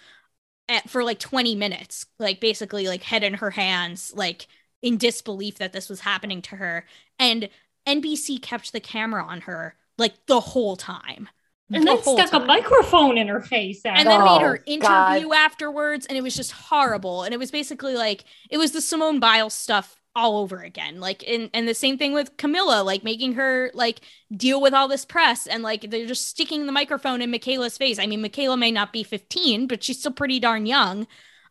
[0.68, 4.46] at, for like 20 minutes like basically like head in her hands like
[4.82, 6.84] in disbelief that this was happening to her.
[7.18, 7.48] And
[7.86, 11.28] NBC kept the camera on her like the whole time
[11.72, 13.82] and The then whole stuck a microphone in her face.
[13.84, 14.64] and then made her.
[14.66, 15.22] Oh, God.
[15.22, 17.22] interview afterwards and it was just horrible.
[17.24, 20.98] And it was basically like it was the simone biles stuff all over again.
[21.00, 24.00] Like and and the same thing with Kamila like making her like
[24.34, 27.98] deal with all this press and like they're just sticking the microphone in Mikaela's face.
[27.98, 31.02] I mean michaela may not be 15 but she's still pretty darn young.
[31.02, 31.06] I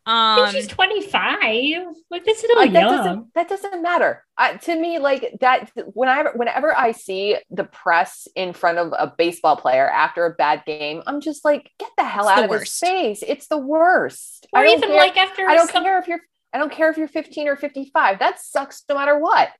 [0.08, 1.84] um she's 25.
[2.10, 4.24] Like, this is still Like, that doesn't that doesn't matter.
[4.36, 9.12] I, to me like that whenever whenever i see the press in front of a
[9.18, 12.44] baseball player after a bad game i'm just like get the hell It's out the
[12.44, 12.80] of worst.
[12.80, 13.22] his face.
[13.26, 14.46] It's the worst.
[14.52, 16.20] Or even care- like after i don't some- care if you're
[16.52, 19.50] i don't care if you're 15 or 55 that sucks no matter what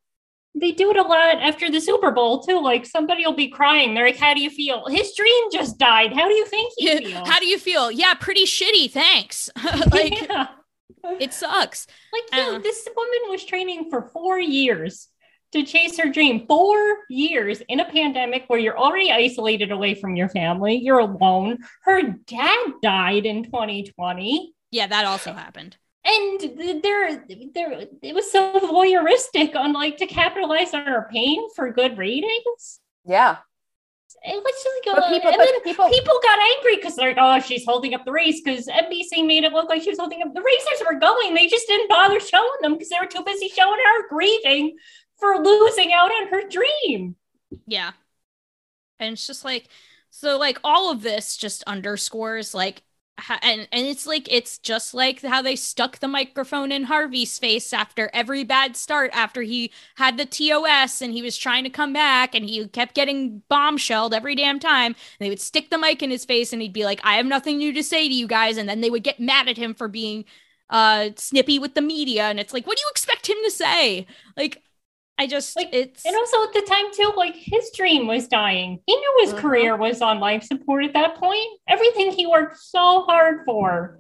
[0.61, 2.61] they do it a lot after the Super Bowl too.
[2.61, 3.95] Like somebody will be crying.
[3.95, 4.87] They're like, "How do you feel?
[4.89, 6.13] His dream just died.
[6.13, 9.51] How do you think he feels?" how do you feel yeah pretty shitty thanks
[9.93, 10.49] like yeah.
[11.21, 12.59] it sucks like uh.
[12.59, 15.09] this woman was training for four years
[15.53, 16.47] to chase her dream.
[16.47, 20.77] Four years in a pandemic where you're already isolated away from your family.
[20.77, 21.59] You're alone.
[21.85, 24.53] Her dad died in 2020.
[24.71, 26.41] yeah that also happened and
[26.83, 27.25] there
[27.55, 32.81] there it was so voyeuristic on like to capitalize on her pain for good ratings
[33.05, 33.39] yeah.
[34.23, 37.15] It was just But uh, people- and but then people- people, got angry because they're
[37.15, 39.99] like oh she's holding up the race because nbc made it look like she was
[39.99, 43.07] holding up the racers were going they just didn't bother showing them because they were
[43.07, 44.77] too busy showing her grieving
[45.19, 47.17] for losing out on her dream.
[47.67, 47.93] Yeah.
[49.01, 49.69] And it's just like
[50.11, 52.88] so like all of this just underscores like ha-
[53.43, 57.73] and and it's like it's just like how they stuck the microphone in Harvey's face
[57.73, 61.93] after every bad start after he had the TOS and he was trying to come
[61.93, 64.95] back and he kept getting bombshelled every damn time.
[64.95, 67.27] And they would stick the mic in his face and he'd be like I have
[67.27, 69.75] nothing new to say to you guys and then they would get mad at him
[69.75, 70.25] for being
[70.71, 74.07] uh snippy with the media and it's like what do you expect him to say?
[74.37, 74.63] Like
[75.21, 78.81] I just Like, it's and also at the time too like his dream was dying.
[78.87, 79.39] He knew his Mhm.
[79.39, 81.47] career was on life support at that point.
[81.69, 83.99] Everything he worked so hard for.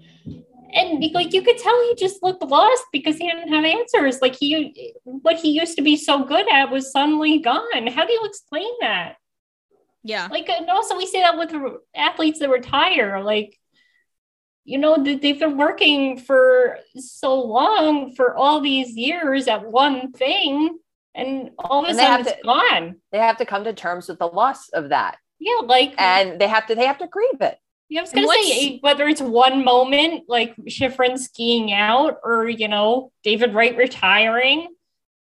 [0.72, 4.22] And like you could tell he just looked lost because he didn't have answers.
[4.22, 7.86] Like he what he used to be so good at was suddenly gone.
[7.88, 9.16] How do you explain that?
[10.04, 10.28] Yeah.
[10.30, 11.52] like and also we say that with
[11.94, 13.22] athletes that retire.
[13.24, 13.58] Like
[14.64, 20.12] you know that they've been working for so long for all these years at one
[20.12, 20.78] thing
[21.14, 23.72] and all of a they sudden have it's to- gone they have to come to
[23.72, 27.06] terms with the loss of that yeah like and they have to they have to
[27.06, 27.58] grieve it
[27.90, 32.46] yeah, I was gonna say eh, whether it's one moment like Shiffrin skiing out or
[32.46, 34.68] you know David Wright retiring,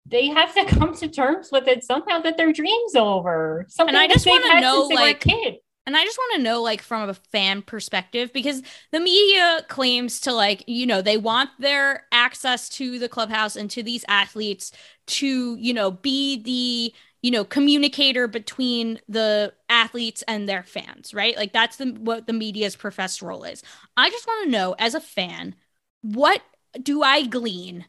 [0.06, 3.66] they have to come to terms with it somehow that their dream's over.
[3.70, 5.56] Something I just wanna had know, since they were a like, kid.
[5.88, 8.62] And I just want to know, like, from a fan perspective, because
[8.92, 13.72] the media claims to, like, you know, they want their access to the clubhouse and
[13.72, 14.74] to these athletes
[15.08, 21.38] to, you know, be the, you know, communicator between the athletes and their fans, right?
[21.38, 23.64] Like, that's the what the media's professed role is.
[23.96, 25.56] I just want to know, as a fan,
[26.02, 26.42] what
[26.84, 27.86] do I glean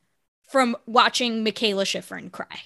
[0.49, 2.63] from watching Mikaela Shiffrin cry?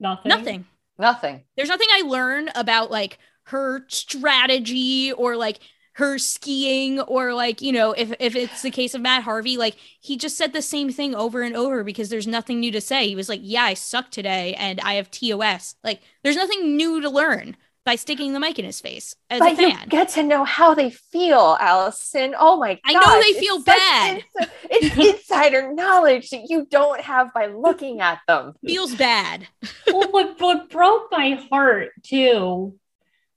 [0.00, 0.28] Nothing.
[0.28, 0.66] Nothing
[0.98, 5.60] nothing there's nothing I learn about like her strategy or like
[5.94, 9.76] her skiing or like you know if if it's the case of Matt Harvey like
[10.00, 13.06] he just said the same thing over and over because there's nothing new to say
[13.06, 17.00] he was like yeah I suck today and I have TOS like there's nothing new
[17.00, 20.08] to learn by sticking the mic in his face as but a fan you get
[20.10, 22.34] to know how they feel, Allison.
[22.38, 22.80] Oh my god.
[22.86, 24.24] I know they feel bad.
[24.36, 28.54] It's, it's insider knowledge that you don't have by looking at them.
[28.64, 29.46] feels bad
[29.86, 32.74] well, what, what broke my heart too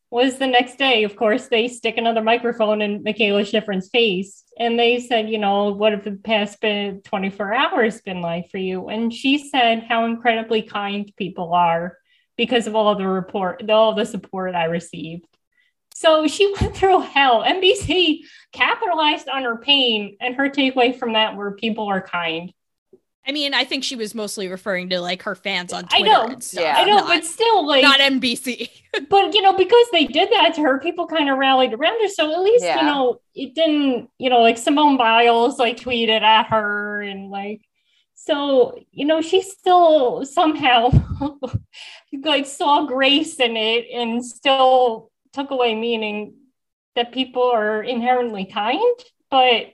[0.10, 4.44] was the next day, of course, they stick another microphone in Mikaela Shiffrin's face.
[4.58, 8.58] And they said, you know, what have the past been 24 hours been like for
[8.58, 8.88] you?
[8.88, 11.98] And she said how incredibly kind people are
[12.38, 15.26] because of all the report, all the support I received.
[15.94, 17.44] So she went through hell.
[17.44, 18.20] NBC
[18.54, 22.54] capitalized on her pain, and her takeaway from that were people are kind.
[23.28, 26.12] I mean I think she was mostly referring to like her fans on I Twitter
[26.12, 26.28] know.
[26.28, 26.76] and stuff, Yeah.
[26.78, 28.70] I know, not, but still, like, not NBC
[29.10, 32.08] but you know because they did that to her people kind of rallied around her
[32.08, 32.80] so at least Yeah.
[32.80, 37.62] you know it didn't you know like simone biles like tweeted at her and like
[38.16, 40.90] so you know she still somehow
[42.24, 46.34] like saw grace in it and still took away meaning
[46.96, 49.00] that people are inherently kind
[49.30, 49.68] but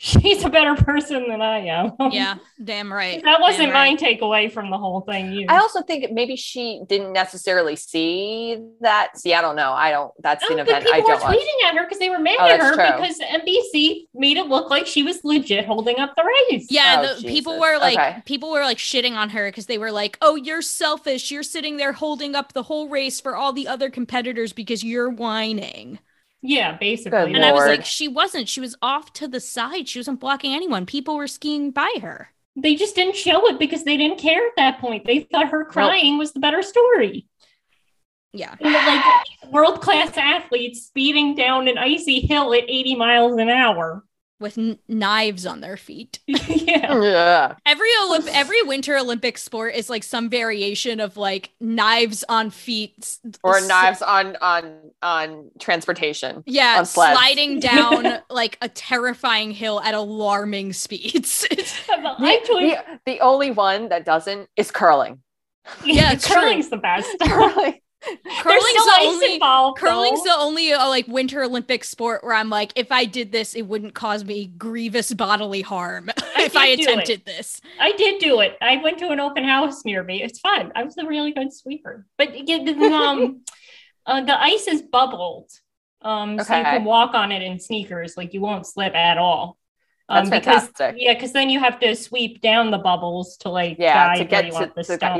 [0.00, 3.98] she's a better person than i am yeah damn right that wasn't damn my right.
[3.98, 5.50] takeaway from the whole thing either.
[5.52, 9.18] I also think maybe she didn't necessarily see that.
[9.18, 9.72] See, I don't know.
[9.72, 10.12] I don't.
[10.22, 11.36] That's No, an event I people were don't watch.
[11.36, 12.96] tweeting at her because they were mad Oh, at her true.
[13.02, 16.68] because NBC made it look like she was legit holding up the race.
[16.70, 18.22] Yeah, Oh, the, people were like Okay.
[18.24, 21.30] people were like shitting on her because they were like, "Oh, you're selfish.
[21.30, 25.10] You're sitting there holding up the whole race for all the other competitors because you're
[25.10, 25.98] whining."
[26.40, 27.18] Yeah, basically.
[27.18, 28.48] Good And I was like, "She wasn't.
[28.48, 29.88] She was off to the side.
[29.88, 30.86] She wasn't blocking anyone.
[30.86, 32.32] People were skiing by her."
[32.62, 35.06] they just didn't show it because they didn't care at that point.
[35.06, 37.26] They thought her crying was the better story.
[38.32, 38.54] Yeah.
[38.60, 39.04] You like
[39.50, 44.04] world class athletes speeding down an icy hill at 80 miles an hour.
[44.40, 46.20] With n- knives on their feet.
[46.26, 47.00] yeah.
[47.02, 47.54] Yeah.
[47.66, 53.18] Every Olymp- every winter Olympic sport is like some variation of like knives on feet
[53.42, 56.44] Or s- knives on on on transportation.
[56.46, 61.44] Yeah, on sliding down like a terrifying hill at alarming speeds.
[61.50, 65.20] It's- I The, the only one that doesn't is curling.
[65.84, 67.08] Yeah, curling's the best.
[67.20, 67.80] curling.
[68.02, 69.78] Curling's the only involved.
[69.78, 70.30] curling's though.
[70.30, 73.62] the only uh, like winter Olympic sport where I'm like, if I did this, it
[73.62, 77.60] wouldn't cause me grievous bodily harm if I attempted this.
[77.80, 78.56] I did do it.
[78.60, 80.22] I went to an open house near me.
[80.22, 80.72] It's fun.
[80.76, 82.06] I was a really good sweeper.
[82.16, 83.40] But the, um,
[84.06, 85.50] uh, the ice is bubbled,
[86.02, 88.16] um, so you can walk on it in sneakers.
[88.16, 89.58] Like you won't slip at all.
[90.08, 90.96] Um, That's because fantastic.
[90.98, 94.24] yeah, because then you have to sweep down the bubbles to like Yeah, to where
[94.24, 95.18] get you to, want the to stone.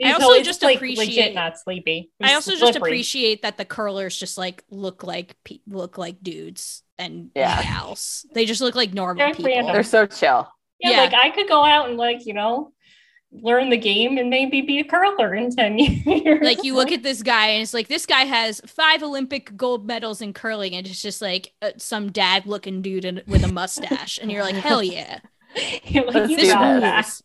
[0.00, 0.08] Yeah.
[0.10, 2.10] I also it's, just like appreciate- legit not sleepy.
[2.22, 6.22] I It's also just appreciate that the curlers just like look like pe- look like
[6.22, 7.62] dudes and Yeah.
[7.62, 8.26] gals.
[8.34, 9.50] They just look like normal They're people.
[9.52, 9.72] random.
[9.72, 10.48] They're so chill.
[10.80, 11.00] Yeah, Yeah.
[11.02, 12.72] like I could go out and like you know
[13.30, 16.40] learn the game and maybe be a curler in ten years.
[16.42, 19.86] like you look at this guy and it's like this guy has five olympic gold
[19.86, 23.52] medals in curling and it's just like uh, some dad looking dude in, with a
[23.52, 25.18] mustache and you're like hell yeah
[25.84, 26.80] You're like, Let's you do this got that.
[26.80, 26.94] that.
[27.04, 27.22] rules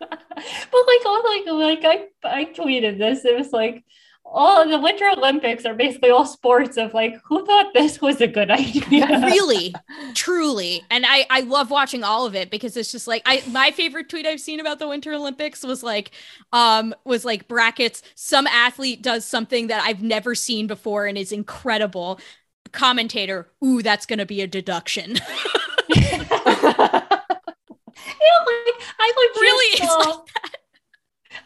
[0.08, 3.24] but like oh like like I I tweeted this.
[3.24, 3.84] It was like
[4.32, 8.26] all the Winter Olympics are basically all sports of like who thought this was a
[8.28, 9.06] good idea.
[9.24, 9.74] really
[10.14, 13.70] truly and i i love watching all of it because it's just like i my
[13.70, 16.10] favorite tweet i've seen about the winter olympics was like
[16.52, 21.32] um was like brackets some athlete does something that i've never seen before and is
[21.32, 22.20] incredible
[22.72, 25.16] commentator ooh that's gonna be a deduction
[28.20, 29.76] Yeah, like I like Really?
[29.76, 30.24] It's saw,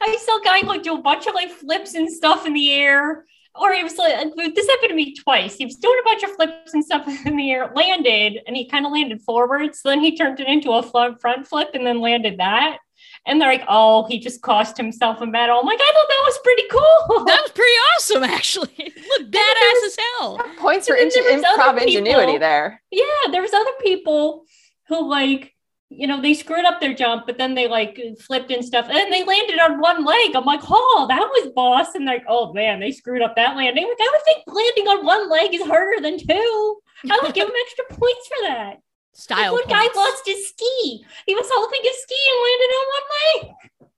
[0.01, 2.73] I saw a guy like do a bunch of like flips and stuff in the
[2.73, 3.25] air.
[3.57, 5.57] Or it was like this happened to me twice.
[5.57, 8.69] He was doing a bunch of flips and stuff in the air, landed, and he
[8.69, 9.81] kind of landed forwards.
[9.81, 12.79] So then he turned it into a front flip and then landed that.
[13.27, 16.23] And they're like, "Oh, he just cost himself a medal." I'm like, "I thought that
[16.27, 21.11] was pretty cool." that was pretty awesome actually look badass as hell Points for And
[21.11, 22.83] then ing- there was improv ingenuity people- there.
[22.91, 24.45] Yeah, there was other people
[24.89, 25.54] who like,
[25.97, 29.13] you know, they screwed up their jump, but then they like flipped and stuff, and
[29.13, 30.35] they landed on one leg.
[30.35, 31.95] I'm like, oh, that was boss.
[31.95, 33.85] And like, oh man, they screwed up that landing.
[33.85, 36.77] Like, I would think landing on one leg is harder than two.
[37.11, 38.69] I would give them extra points for that.
[38.69, 38.79] Like,
[39.15, 39.97] style one guy points.
[39.97, 41.05] lost his ski.
[41.27, 43.89] He was holding his ski and landed on one leg.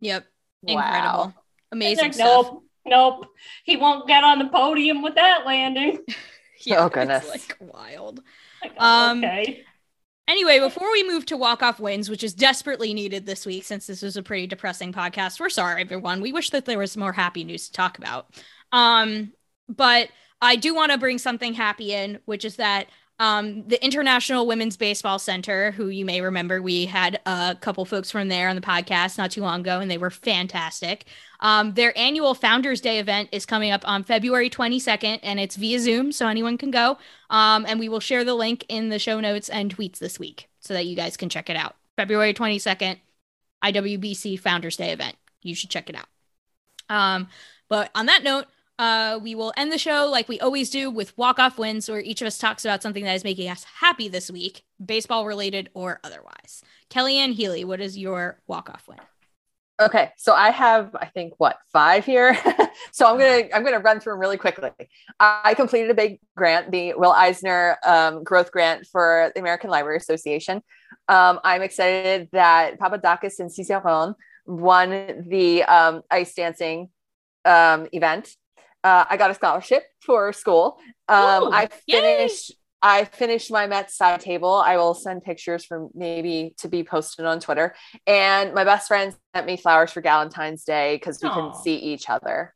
[0.00, 0.26] yep
[0.62, 0.74] Wow.
[0.74, 1.34] incredible
[1.72, 3.26] amazing Like, stuff nope, nope.
[3.64, 5.98] He won't get on the podium with that landing.
[6.64, 7.28] yeah, Oh, it's, goodness.
[7.28, 8.20] like wild
[8.62, 9.64] Like, oh, Um, okay.
[10.30, 13.88] Anyway, before we move to walk off wins, which is desperately needed this week since
[13.88, 16.20] this was a pretty depressing podcast, we're sorry, everyone.
[16.20, 18.28] We wish that there was more happy news to talk about.
[18.70, 19.32] Um,
[19.68, 20.08] but
[20.40, 22.86] I do want to bring something happy in, which is that
[23.20, 28.10] um, the International Women's Baseball Center, who you may remember, we had a couple folks
[28.10, 31.04] from there on the podcast not too long ago, and they were fantastic.
[31.40, 35.78] Um, their annual Founders Day event is coming up on February 22nd, and it's via
[35.78, 36.96] Zoom, so anyone can go.
[37.28, 40.48] Um, and we will share the link in the show notes and tweets this week
[40.60, 41.76] so that you guys can check it out.
[41.98, 42.96] February 22nd,
[43.62, 45.16] IWBC Founders Day event.
[45.42, 46.08] You should check it out.
[46.88, 47.28] Um,
[47.68, 48.46] but on that note,
[48.80, 52.00] uh, we will end the show like we always do with walk off wins, where
[52.00, 55.68] each of us talks about something that is making us happy this week, baseball related
[55.74, 56.62] or otherwise.
[56.88, 58.96] Kellyanne Healy, what is your walk off win?
[59.82, 62.34] Okay, so I have I think what five here.
[62.90, 64.70] so I'm gonna I'm gonna run through them really quickly.
[65.20, 69.98] I completed a big grant, the Will Eisner um, Growth Grant for the American Library
[69.98, 70.62] Association.
[71.06, 74.14] Um, I'm excited that Papadakis and Cizeron
[74.46, 76.88] won the um, ice dancing
[77.44, 78.34] um, event
[78.84, 80.78] uh, I got a scholarship for school.
[81.08, 82.52] Um, Ooh, I finished.
[82.82, 84.54] I finished my Met side table.
[84.54, 87.74] I will send pictures for maybe to be posted on Twitter.
[88.06, 91.34] And my best friend sent me flowers for Valentine's Day because we Aw.
[91.52, 92.54] can see each other.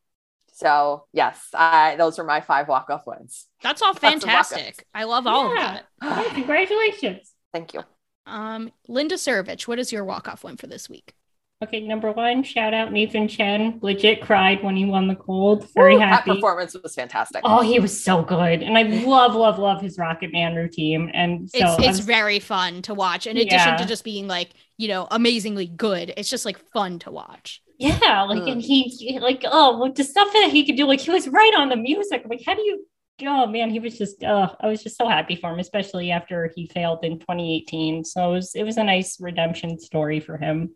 [0.55, 3.47] So yes, I those are my five walk off wins.
[3.63, 4.25] That's all Lots of walk-offs.
[4.25, 4.87] fantastic.
[4.95, 5.85] I love all of that.
[6.03, 7.31] Yeah, congratulations.
[7.53, 7.83] Thank you.
[8.25, 11.15] Um, Linda Surovich, what is your walk off win for this week?
[11.63, 13.79] Okay, number one, shout out Nathan Chen.
[13.81, 15.67] Legit cried when he won the gold.
[15.73, 16.33] Very Woo, That happy.
[16.35, 17.41] performance was fantastic.
[17.45, 18.63] Oh, he was so good.
[18.63, 21.11] And I love, love, love his Rocket Man routine.
[21.15, 23.27] And so it's it's was- very fun to watch.
[23.27, 23.77] In addition Yeah.
[23.77, 27.63] to just being like, you know, amazingly good, it's just like fun to watch.
[27.79, 28.53] yeah, like Mm.
[28.53, 31.29] and he he- like oh like the stuff that he could do, like he was
[31.29, 32.25] right on the music.
[32.29, 32.85] Like, how do you
[33.27, 36.51] oh man, he was just uh I was just so happy for him, especially after
[36.55, 38.05] he failed in 2018.
[38.05, 40.71] So it was it was a nice redemption story for him.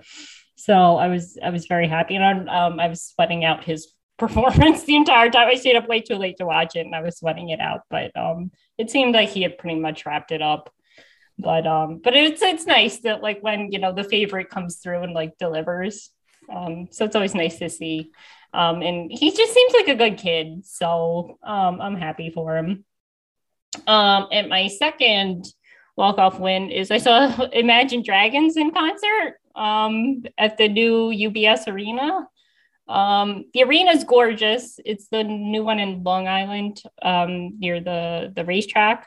[0.59, 2.17] So I was I was very happy.
[2.17, 5.49] And um I was sweating out his performance the entire time.
[5.49, 7.83] I stayed up way too late to watch it and I was sweating it out.
[7.89, 10.73] But um it seemed like he had pretty much wrapped it up.
[11.39, 15.03] But um, but it's it's nice that like when you know the favorite comes through
[15.03, 16.11] and like delivers.
[16.53, 18.11] Um, so it's always nice to see.
[18.53, 20.67] Um, and he just seems like a good kid.
[20.67, 22.85] So um, I'm happy for him.
[23.87, 25.45] Um, and my second
[25.97, 31.67] walk off win is I saw Imagine Dragons in concert um, at the new UBS
[31.67, 32.27] Arena.
[32.89, 34.81] Um, the arena is gorgeous.
[34.85, 39.07] It's the new one in Long Island um, near the the racetrack.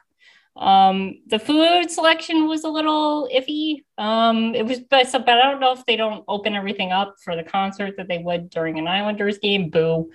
[0.56, 3.84] Um, the food selection was a little iffy.
[3.98, 7.16] Um, it was, but, so, but I don't know if they don't open everything up
[7.24, 9.70] for the concert that they would during an Islanders game.
[9.70, 10.12] Boo.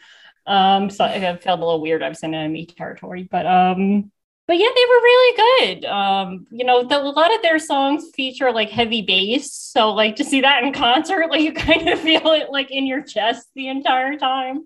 [0.46, 2.02] Um, so I felt a little weird.
[2.02, 4.12] I was in enemy territory, but um,
[4.46, 5.84] but yeah, they were really good.
[5.86, 10.16] Um, you know, the, a lot of their songs feature like heavy bass, so like
[10.16, 13.48] to see that in concert, like you kind of feel it like in your chest
[13.54, 14.64] the entire time.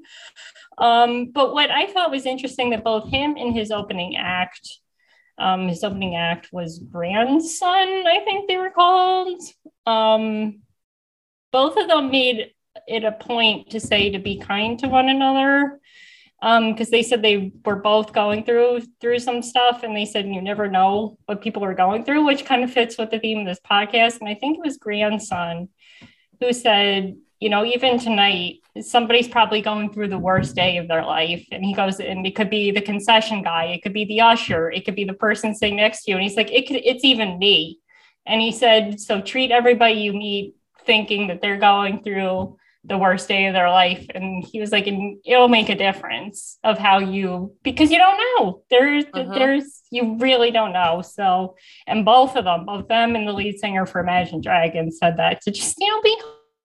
[0.79, 4.81] Um, but what I thought was interesting that both him and his opening act
[5.41, 9.43] um, his opening act was Grandson, I think they were called.
[9.87, 10.61] Um,
[11.51, 12.53] both of them made
[12.87, 15.80] it a point to say to be kind to one another
[16.43, 20.27] Um, because they said they were both going through through some stuff and they said
[20.27, 23.41] you never know what people are going through which kind of fits with the theme
[23.41, 24.21] of this podcast.
[24.21, 25.69] And i think it was grandson
[26.41, 31.05] who said you know even tonight somebody's probably going through the worst day of their
[31.05, 31.45] life.
[31.51, 34.71] And he goes and it could be the concession guy it could be the usher
[34.71, 36.17] it could be the person sitting next to you.
[36.17, 37.79] And he's like it could it's even me.
[38.27, 40.55] And he said so treat everybody you meet
[40.87, 44.07] thinking that they're going through the worst day of their life.
[44.15, 48.17] And he was like and it'll make a difference of how you because you don't
[48.19, 48.63] know.
[48.71, 49.35] There's Mhm.
[49.35, 51.03] there's you really don't know.
[51.03, 55.17] So and both of them both them and the lead singer for imagine dragons said
[55.19, 56.17] that to just you know be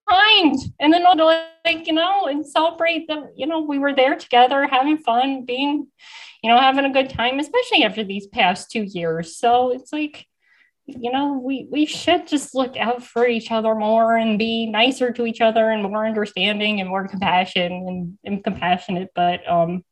[0.10, 0.58] kind.
[0.80, 1.26] And then to
[1.66, 5.88] like you know and celebrate that you know we were there together having fun being
[6.44, 9.36] you know having a good time especially after these past two years.
[9.36, 10.28] So it's like
[10.88, 15.12] you know we we should just look out for each other more and be nicer
[15.12, 19.84] to each other and more understanding and more compassion and, and compassionate but um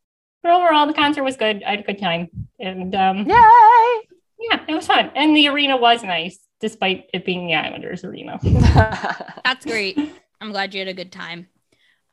[0.42, 2.28] but overall the concert was good i had a good time
[2.60, 4.08] and um Yay!
[4.38, 8.38] yeah it was fun and the arena was nice despite it being the islanders arena
[9.44, 9.98] That's great.
[10.40, 11.46] I'm glad you had a good time.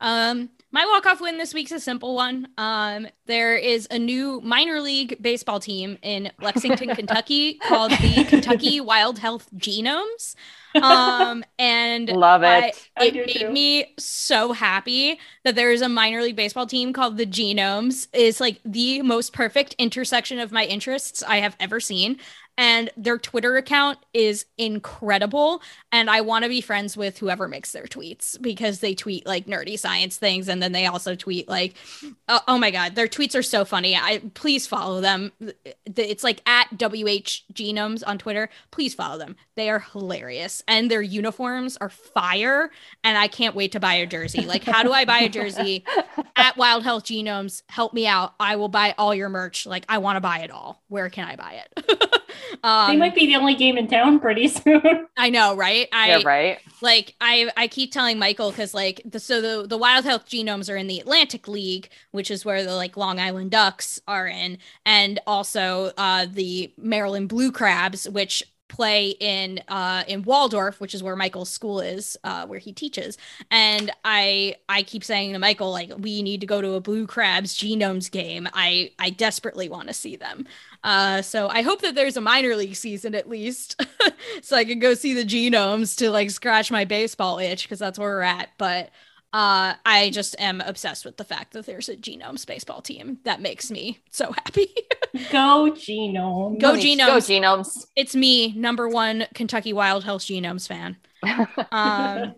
[0.00, 2.48] Um, my walk-off win this week's a simple one.
[2.56, 8.80] Um, there is a new minor league baseball team in Lexington, Kentucky called the Kentucky
[8.80, 10.34] Wild Health Genomes.
[10.74, 12.88] Um, and Love it.
[12.96, 13.50] I it made too.
[13.50, 18.08] me so happy that there is a minor league baseball team called the Genomes.
[18.14, 22.18] Is like the most perfect intersection of my interests I have ever seen.
[22.58, 25.62] And their Twitter account is incredible.
[25.90, 29.46] And I want to be friends with whoever makes their tweets because they tweet like
[29.46, 31.74] nerdy science things, and then they also tweet like,
[32.28, 33.96] oh, oh my god, their tweets are so funny.
[33.96, 35.32] I please follow them.
[35.86, 38.48] It's like at WH Genomes on Twitter.
[38.70, 39.36] Please follow them.
[39.54, 42.70] They are hilarious, and their uniforms are fire.
[43.04, 44.42] And I can't wait to buy a jersey.
[44.42, 45.84] Like, how do I buy a jersey
[46.36, 47.62] at Wild Health Genomes?
[47.68, 48.34] Help me out.
[48.38, 49.66] I will buy all your merch.
[49.66, 50.82] Like, I want to buy it all.
[50.88, 52.12] Where can I buy it?
[52.62, 54.82] um, they might be the only game in town pretty soon.
[55.16, 55.88] I know, right?
[55.92, 56.58] I yeah, right.
[56.80, 60.72] Like I I keep telling Michael because like the so the the Wild Health genomes
[60.72, 64.58] are in the Atlantic League, which is where the like Long Island Ducks are in,
[64.84, 68.42] and also uh the Maryland Blue Crabs, which
[68.72, 73.18] play in uh in Waldorf, which is where Michael's school is, uh where he teaches.
[73.50, 77.06] And I I keep saying to Michael like we need to go to a Blue
[77.06, 78.48] Crabs Genomes game.
[78.54, 80.46] I I desperately want to see them.
[80.82, 83.80] Uh so I hope that there's a minor league season at least
[84.42, 87.98] so I can go see the Genomes to like scratch my baseball itch because that's
[87.98, 88.50] where we're at.
[88.58, 88.90] But
[89.32, 93.18] uh, I just am obsessed with the fact that there's a genome baseball team.
[93.24, 94.68] That makes me so happy.
[95.30, 96.60] go genome.
[96.60, 97.06] Go Genomes.
[97.06, 97.86] Go Genomes.
[97.96, 100.96] It's me, number one Kentucky Wild Health Genomes fan.
[101.72, 102.34] um,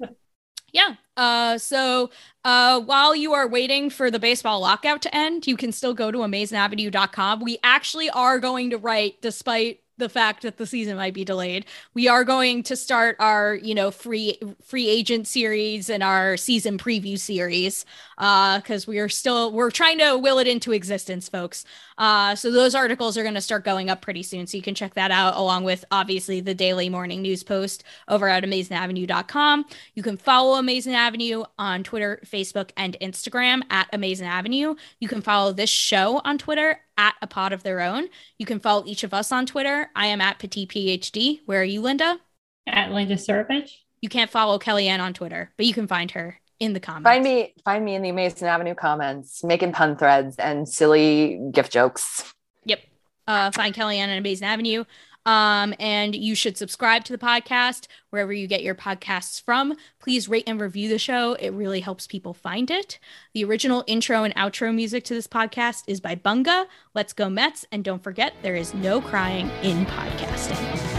[0.72, 0.96] yeah.
[1.16, 2.10] Uh, so
[2.44, 6.10] uh, while you are waiting for the baseball lockout to end, you can still go
[6.10, 7.40] to amazinavenue.com.
[7.40, 11.66] We actually are going to write, despite the fact that the season might be delayed.
[11.94, 16.78] We are going to start our, you know, free free agent series and our season
[16.78, 17.84] preview series
[18.18, 21.64] uh cuz we are still we're trying to will it into existence, folks.
[21.98, 24.74] Uh so those articles are going to start going up pretty soon so you can
[24.74, 29.64] check that out along with obviously the daily morning news post over at amazinavenue.com.
[29.94, 34.74] You can follow Amazin' Avenue on Twitter, Facebook, and Instagram at Amazin' Avenue.
[35.00, 38.08] You can follow this show on Twitter at a pod of their own.
[38.38, 39.90] You can follow each of us on Twitter.
[39.94, 41.40] I am at Petit PhD.
[41.46, 42.18] Where are you, Linda?
[42.66, 43.70] At Linda Surovich.
[44.00, 47.04] You can't follow Kellyanne on Twitter, but you can find her in the comments.
[47.04, 51.72] Find me, find me in the Amazin' Avenue comments, making pun threads and silly gift
[51.72, 52.32] jokes.
[52.64, 52.80] Yep.
[53.26, 54.84] Uh, find Kellyanne on Amazin' Avenue.
[55.26, 59.74] Um, and you should subscribe to the podcast wherever you get your podcasts from.
[60.00, 61.34] Please rate and review the show.
[61.34, 62.98] It really helps people find it.
[63.32, 66.66] The original intro and outro music to this podcast is by Bunga.
[66.94, 67.64] Let's go Mets.
[67.72, 70.93] And don't forget, there is no crying in podcasting.